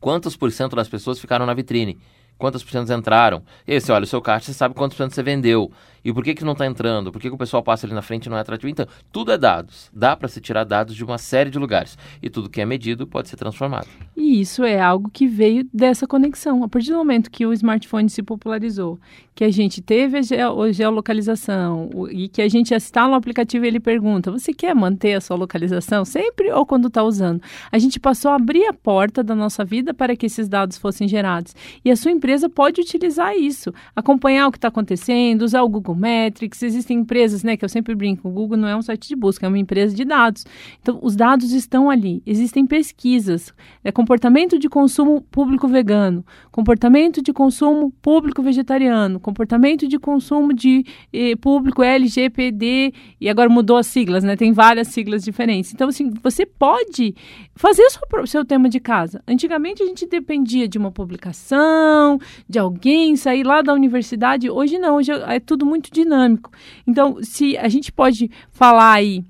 quantos 0.01 0.37
por 0.37 0.51
cento 0.53 0.75
das 0.75 0.89
pessoas 0.89 1.19
ficaram 1.19 1.45
na 1.45 1.53
vitrine, 1.53 1.99
quantos 2.38 2.62
por 2.62 2.70
cento 2.72 2.92
entraram. 2.92 3.42
E 3.66 3.72
aí 3.72 3.81
você 3.81 3.92
olha 3.92 4.05
o 4.05 4.07
seu 4.07 4.20
caixa, 4.20 4.46
você 4.46 4.55
sabe 4.55 4.75
quantos 4.75 4.96
por 4.96 5.05
cento 5.05 5.14
você 5.14 5.22
vendeu. 5.22 5.70
E 6.07 6.12
por 6.12 6.22
que, 6.22 6.35
que 6.35 6.44
não 6.44 6.53
está 6.53 6.64
entrando? 6.64 7.11
Por 7.11 7.20
que, 7.20 7.29
que 7.29 7.35
o 7.35 7.38
pessoal 7.38 7.64
passa 7.64 7.85
ali 7.85 7.92
na 7.92 8.01
frente 8.01 8.27
e 8.27 8.31
não 8.31 8.37
é 8.37 8.40
atrativo? 8.40 8.68
Então, 8.68 8.87
tudo 9.11 9.33
é 9.33 9.37
dados. 9.37 9.90
Dá 9.92 10.14
para 10.14 10.29
se 10.29 10.40
tirar 10.40 10.62
dados 10.62 10.94
de 10.94 11.03
uma 11.03 11.18
série 11.18 11.51
de 11.51 11.59
lugares. 11.59 11.99
E 12.22 12.31
tudo 12.31 12.49
que 12.49 12.61
é 12.61 12.64
medido 12.64 13.09
pode 13.09 13.29
ser 13.29 13.37
transformado. 13.37 13.88
E 14.16 14.40
isso 14.40 14.62
é 14.62 14.81
algo 14.81 15.11
que 15.12 15.27
veio 15.27 15.68
dessa 15.75 16.07
conexão. 16.07 16.62
A 16.62 16.68
partir 16.68 16.92
do 16.92 16.96
momento 16.99 17.29
que 17.29 17.44
o 17.44 17.53
smartphone 17.53 18.09
se 18.09 18.22
popularizou, 18.22 19.01
que 19.35 19.42
a 19.42 19.51
gente 19.51 19.83
teve 19.83 20.18
a 20.18 20.72
geolocalização 20.72 21.90
e 22.11 22.29
que 22.29 22.40
a 22.40 22.49
gente 22.49 22.72
instala 22.72 23.12
o 23.12 23.16
aplicativo 23.16 23.64
e 23.64 23.68
ele 23.68 23.81
pergunta: 23.81 24.31
você 24.31 24.53
quer 24.53 24.75
manter 24.75 25.14
a 25.14 25.20
sua 25.20 25.37
localização 25.37 26.05
sempre 26.05 26.53
ou 26.53 26.64
quando 26.64 26.87
está 26.87 27.03
usando? 27.03 27.42
A 27.70 27.79
gente 27.79 27.99
passou 27.99 28.31
a 28.31 28.37
abrir 28.37 28.64
a 28.66 28.72
porta 28.72 29.25
da 29.25 29.35
nossa 29.35 29.64
vida 29.64 29.92
para 29.92 30.14
que 30.14 30.27
esses 30.27 30.49
dados 30.49 30.79
fossem 30.79 31.09
gerados. 31.09 31.53
E 31.85 31.90
a 31.90 31.96
sua 31.96 32.12
empresa 32.12 32.26
pode 32.49 32.81
utilizar 32.81 33.37
isso, 33.37 33.73
acompanhar 33.95 34.49
o 34.49 34.53
que 34.53 34.59
está 34.59 34.69
acontecendo, 34.69 35.43
usar 35.43 35.62
o 35.62 35.69
Google 35.69 35.95
Metrics, 35.95 36.62
existem 36.62 36.99
empresas, 36.99 37.43
né, 37.43 37.57
que 37.57 37.65
eu 37.65 37.69
sempre 37.69 37.95
brinco, 37.95 38.29
o 38.29 38.33
Google 38.33 38.57
não 38.57 38.69
é 38.69 38.77
um 38.77 38.83
site 38.83 39.09
de 39.09 39.17
busca, 39.17 39.47
é 39.47 39.49
uma 39.49 39.59
empresa 39.59 39.95
de 39.95 40.05
dados. 40.05 40.45
Então, 40.81 40.99
os 41.03 41.15
dados 41.17 41.53
estão 41.53 41.91
ali, 41.91 42.23
existem 42.27 42.67
pesquisas, 42.67 43.53
é 43.85 43.93
comportamento 43.93 44.59
de 44.59 44.69
consumo 44.69 45.21
público 45.21 45.69
vegano, 45.69 46.25
comportamento 46.51 47.23
de 47.23 47.33
consumo 47.33 47.93
público 48.03 48.43
vegetariano, 48.43 49.21
comportamento 49.21 49.87
de 49.87 49.99
consumo 49.99 50.53
de 50.53 50.85
eh, 51.12 51.37
público 51.37 51.83
LGPD, 51.83 52.93
e 53.21 53.29
agora 53.29 53.49
mudou 53.49 53.77
as 53.77 53.87
siglas, 53.87 54.25
né, 54.25 54.37
tem 54.37 54.53
várias 54.53 54.89
siglas 54.89 55.23
diferentes. 55.25 55.73
Então, 55.73 55.89
assim, 55.89 56.11
você 56.23 56.45
pode 56.45 57.15
fazer 57.55 57.83
o 57.83 57.91
seu, 57.91 58.27
seu 58.27 58.45
tema 58.45 58.69
de 58.69 58.81
casa. 58.81 59.23
Antigamente, 59.27 59.83
a 59.83 59.87
gente 59.87 60.07
dependia 60.07 60.69
de 60.69 60.79
uma 60.79 60.91
publicação, 60.91 62.16
de 62.49 62.59
alguém 62.59 63.17
sair 63.17 63.45
lá 63.45 63.63
da 63.63 63.73
universidade, 63.73 64.51
hoje 64.51 64.79
não, 64.79 64.97
hoje 64.97 65.13
é 65.13 65.41
tudo 65.41 65.65
muito 65.65 65.91
dinâmico. 65.91 66.51
Então, 66.87 67.19
se 67.23 67.57
a 67.57 67.69
gente 67.69 67.93
pode 67.93 68.31
falar 68.51 68.93
aí 68.93 69.25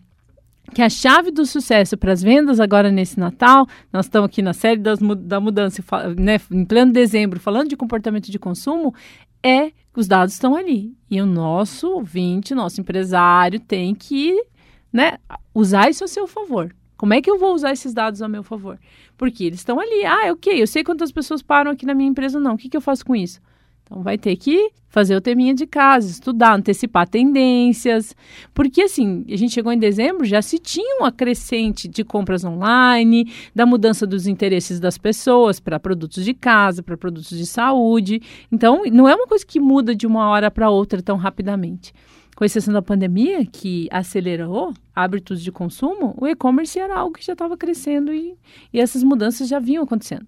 que 0.74 0.82
a 0.82 0.90
chave 0.90 1.30
do 1.30 1.46
sucesso 1.46 1.96
para 1.96 2.12
as 2.12 2.22
vendas 2.22 2.60
agora 2.60 2.90
nesse 2.90 3.18
Natal, 3.18 3.66
nós 3.92 4.06
estamos 4.06 4.26
aqui 4.26 4.42
na 4.42 4.52
série 4.52 4.80
das, 4.80 4.98
da 4.98 5.40
mudança, 5.40 5.82
né, 6.18 6.38
em 6.50 6.64
pleno 6.64 6.92
dezembro, 6.92 7.40
falando 7.40 7.68
de 7.68 7.76
comportamento 7.76 8.30
de 8.30 8.38
consumo, 8.38 8.94
é 9.42 9.70
os 9.94 10.06
dados 10.06 10.34
estão 10.34 10.54
ali. 10.54 10.94
E 11.10 11.20
o 11.20 11.26
nosso 11.26 11.88
ouvinte, 11.90 12.54
nosso 12.54 12.80
empresário 12.80 13.58
tem 13.60 13.94
que 13.94 14.34
né, 14.92 15.18
usar 15.54 15.88
isso 15.88 16.04
a 16.04 16.08
seu 16.08 16.26
favor. 16.26 16.74
Como 16.96 17.14
é 17.14 17.20
que 17.20 17.30
eu 17.30 17.38
vou 17.38 17.54
usar 17.54 17.72
esses 17.72 17.92
dados 17.92 18.22
a 18.22 18.28
meu 18.28 18.42
favor? 18.42 18.78
Porque 19.16 19.44
eles 19.44 19.60
estão 19.60 19.78
ali. 19.78 20.04
Ah, 20.04 20.32
ok, 20.32 20.62
eu 20.62 20.66
sei 20.66 20.82
quantas 20.82 21.12
pessoas 21.12 21.42
param 21.42 21.70
aqui 21.70 21.84
na 21.84 21.94
minha 21.94 22.08
empresa 22.08 22.40
não. 22.40 22.54
O 22.54 22.58
que, 22.58 22.68
que 22.68 22.76
eu 22.76 22.80
faço 22.80 23.04
com 23.04 23.14
isso? 23.14 23.40
Então 23.86 24.02
vai 24.02 24.18
ter 24.18 24.34
que 24.36 24.70
fazer 24.88 25.14
o 25.14 25.20
teminha 25.20 25.54
de 25.54 25.66
casa, 25.66 26.10
estudar, 26.10 26.54
antecipar 26.54 27.06
tendências, 27.06 28.16
porque 28.52 28.82
assim, 28.82 29.24
a 29.30 29.36
gente 29.36 29.52
chegou 29.52 29.70
em 29.70 29.78
dezembro, 29.78 30.24
já 30.24 30.42
se 30.42 30.58
tinha 30.58 30.96
uma 30.98 31.12
crescente 31.12 31.86
de 31.86 32.02
compras 32.02 32.44
online, 32.44 33.30
da 33.54 33.64
mudança 33.64 34.06
dos 34.06 34.26
interesses 34.26 34.80
das 34.80 34.98
pessoas 34.98 35.60
para 35.60 35.78
produtos 35.78 36.24
de 36.24 36.34
casa, 36.34 36.82
para 36.82 36.96
produtos 36.96 37.36
de 37.36 37.46
saúde. 37.46 38.20
Então, 38.50 38.82
não 38.90 39.06
é 39.08 39.14
uma 39.14 39.26
coisa 39.26 39.46
que 39.46 39.60
muda 39.60 39.94
de 39.94 40.06
uma 40.06 40.28
hora 40.30 40.50
para 40.50 40.68
outra 40.68 41.00
tão 41.00 41.16
rapidamente. 41.16 41.92
Com 42.36 42.44
exceção 42.44 42.72
da 42.74 42.82
pandemia, 42.82 43.46
que 43.46 43.88
acelerou 43.90 44.74
hábitos 44.94 45.42
de 45.42 45.50
consumo, 45.50 46.14
o 46.20 46.26
e-commerce 46.28 46.78
era 46.78 46.94
algo 46.94 47.14
que 47.14 47.24
já 47.24 47.32
estava 47.32 47.56
crescendo 47.56 48.12
e, 48.12 48.36
e 48.70 48.78
essas 48.78 49.02
mudanças 49.02 49.48
já 49.48 49.58
vinham 49.58 49.82
acontecendo. 49.82 50.26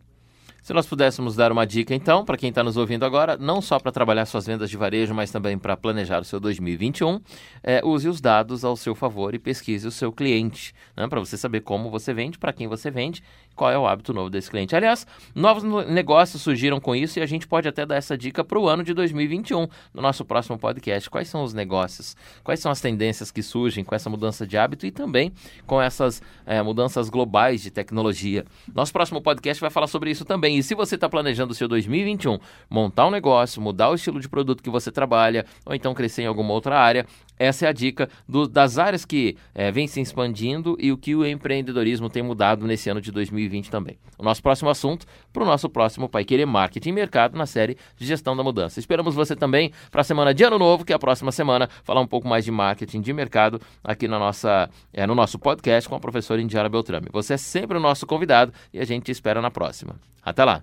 Se 0.69 0.75
nós 0.75 0.87
pudéssemos 0.87 1.35
dar 1.35 1.51
uma 1.51 1.67
dica, 1.67 1.95
então, 1.95 2.27
para 2.27 2.37
quem 2.37 2.51
está 2.51 2.63
nos 2.63 2.77
ouvindo 2.77 3.03
agora, 3.03 3.39
não 3.39 3.63
só 3.63 3.79
para 3.79 3.91
trabalhar 3.91 4.27
suas 4.27 4.45
vendas 4.45 4.69
de 4.69 4.77
varejo, 4.77 5.15
mas 5.15 5.31
também 5.31 5.57
para 5.57 5.75
planejar 5.79 6.21
o 6.21 6.25
seu 6.27 6.39
2021, 6.39 7.23
é, 7.63 7.81
use 7.83 8.07
os 8.07 8.21
dados 8.21 8.67
ao 8.67 8.77
seu 8.77 8.95
favor 8.95 9.35
e 9.35 9.39
pesquise 9.39 9.89
o 9.89 9.91
seu 9.91 10.13
cliente, 10.13 10.75
né, 10.95 11.09
para 11.09 11.21
você 11.21 11.39
saber 11.39 11.63
como 11.63 11.89
você 11.91 12.13
vende, 12.13 12.39
para 12.39 12.53
quem 12.53 12.69
você 12.69 12.91
vende, 12.91 13.23
qual 13.57 13.71
é 13.71 13.79
o 13.79 13.87
hábito 13.87 14.13
novo 14.13 14.29
desse 14.29 14.51
cliente. 14.51 14.77
Aliás, 14.77 15.07
novos 15.35 15.65
negócios 15.89 16.43
surgiram 16.43 16.79
com 16.79 16.95
isso 16.95 17.19
e 17.19 17.23
a 17.23 17.27
gente 17.27 17.49
pode 17.49 17.67
até 17.67 17.87
dar 17.87 17.97
essa 17.97 18.17
dica 18.17 18.45
para 18.45 18.59
o 18.59 18.69
ano 18.69 18.85
de 18.85 18.93
2021, 18.93 19.67
no 19.95 20.03
nosso 20.03 20.23
próximo 20.23 20.59
podcast. 20.59 21.09
Quais 21.09 21.29
são 21.29 21.43
os 21.43 21.55
negócios? 21.55 22.15
Quais 22.45 22.61
são 22.61 22.71
as 22.71 22.81
tendências 22.81 23.31
que 23.31 23.43
surgem 23.43 23.83
com 23.83 23.95
essa 23.95 24.11
mudança 24.11 24.47
de 24.47 24.59
hábito 24.59 24.85
e 24.85 24.91
também 24.91 25.33
com 25.67 25.81
essas 25.81 26.23
é, 26.45 26.61
mudanças 26.61 27.09
globais 27.09 27.63
de 27.63 27.71
tecnologia? 27.71 28.45
Nosso 28.75 28.93
próximo 28.93 29.23
podcast 29.23 29.59
vai 29.63 29.71
falar 29.71 29.87
sobre 29.87 30.11
isso 30.11 30.27
também 30.27 30.58
e 30.59 30.63
se 30.63 30.75
você 30.75 30.97
está 30.97 31.09
planejando 31.09 31.53
o 31.53 31.55
seu 31.55 31.69
2021, 31.69 32.39
montar 32.69 33.07
um 33.07 33.11
negócio, 33.11 33.63
mudar 33.63 33.91
o 33.91 33.95
estilo 33.95 34.21
de 34.21 34.29
produto 34.29 34.63
que 34.63 34.71
você 34.71 34.91
trabalha, 34.91 35.47
ou 35.65 35.75
então 35.75 35.95
crescer 35.95 36.23
em 36.23 36.27
alguma 36.27 36.53
outra 36.53 36.79
área, 36.79 37.07
essa 37.39 37.67
é 37.67 37.69
a 37.69 37.73
dica 37.73 38.09
do, 38.29 38.49
das 38.49 38.79
áreas 38.79 39.05
que 39.05 39.37
é, 39.55 39.71
vem 39.71 39.87
se 39.87 40.01
expandindo 40.01 40.77
e 40.79 40.91
o 40.91 40.99
que 40.99 41.15
o 41.15 41.27
empreendedorismo 41.27 42.09
tem 42.09 42.23
mudado 42.23 42.67
nesse 42.67 42.91
ano 42.91 43.01
de 43.01 43.13
2020 43.13 43.71
também. 43.71 43.99
O 44.19 44.25
nosso 44.25 44.43
próximo 44.43 44.71
assunto 44.71 45.07
para 45.33 45.43
o 45.43 45.47
nosso 45.47 45.69
próximo 45.69 46.09
Pai 46.09 46.25
Querer 46.25 46.47
Marketing 46.47 46.89
e 46.89 46.93
Mercado 46.93 47.37
na 47.37 47.47
série 47.47 47.77
de 47.97 48.07
Gestão 48.07 48.37
da 48.37 48.43
Mudança. 48.43 48.81
Esperamos 48.81 49.15
você 49.15 49.37
também 49.37 49.73
para 49.91 50.01
a 50.01 50.05
semana 50.05 50.35
de 50.35 50.43
Ano 50.43 50.59
Novo, 50.59 50.85
que 50.85 50.93
é 50.93 50.97
a 50.97 50.99
próxima 50.99 51.31
semana, 51.31 51.69
falar 51.85 52.01
um 52.01 52.07
pouco 52.07 52.27
mais 52.27 52.45
de 52.45 52.51
marketing 52.51 53.01
de 53.01 53.13
mercado 53.13 53.61
aqui 53.83 54.09
na 54.09 54.19
nossa, 54.19 54.69
é, 54.93 55.07
no 55.07 55.15
nosso 55.15 55.39
podcast 55.39 55.89
com 55.89 55.95
a 55.95 56.01
professora 56.01 56.41
Indiara 56.41 56.69
Beltrame. 56.69 57.09
Você 57.13 57.35
é 57.35 57.37
sempre 57.37 57.77
o 57.77 57.81
nosso 57.81 58.07
convidado 58.07 58.53
e 58.73 58.81
a 58.81 58.85
gente 58.85 59.05
te 59.05 59.13
espera 59.13 59.41
na 59.41 59.51
próxima. 59.51 59.97
Até 60.23 60.45
lá! 60.45 60.63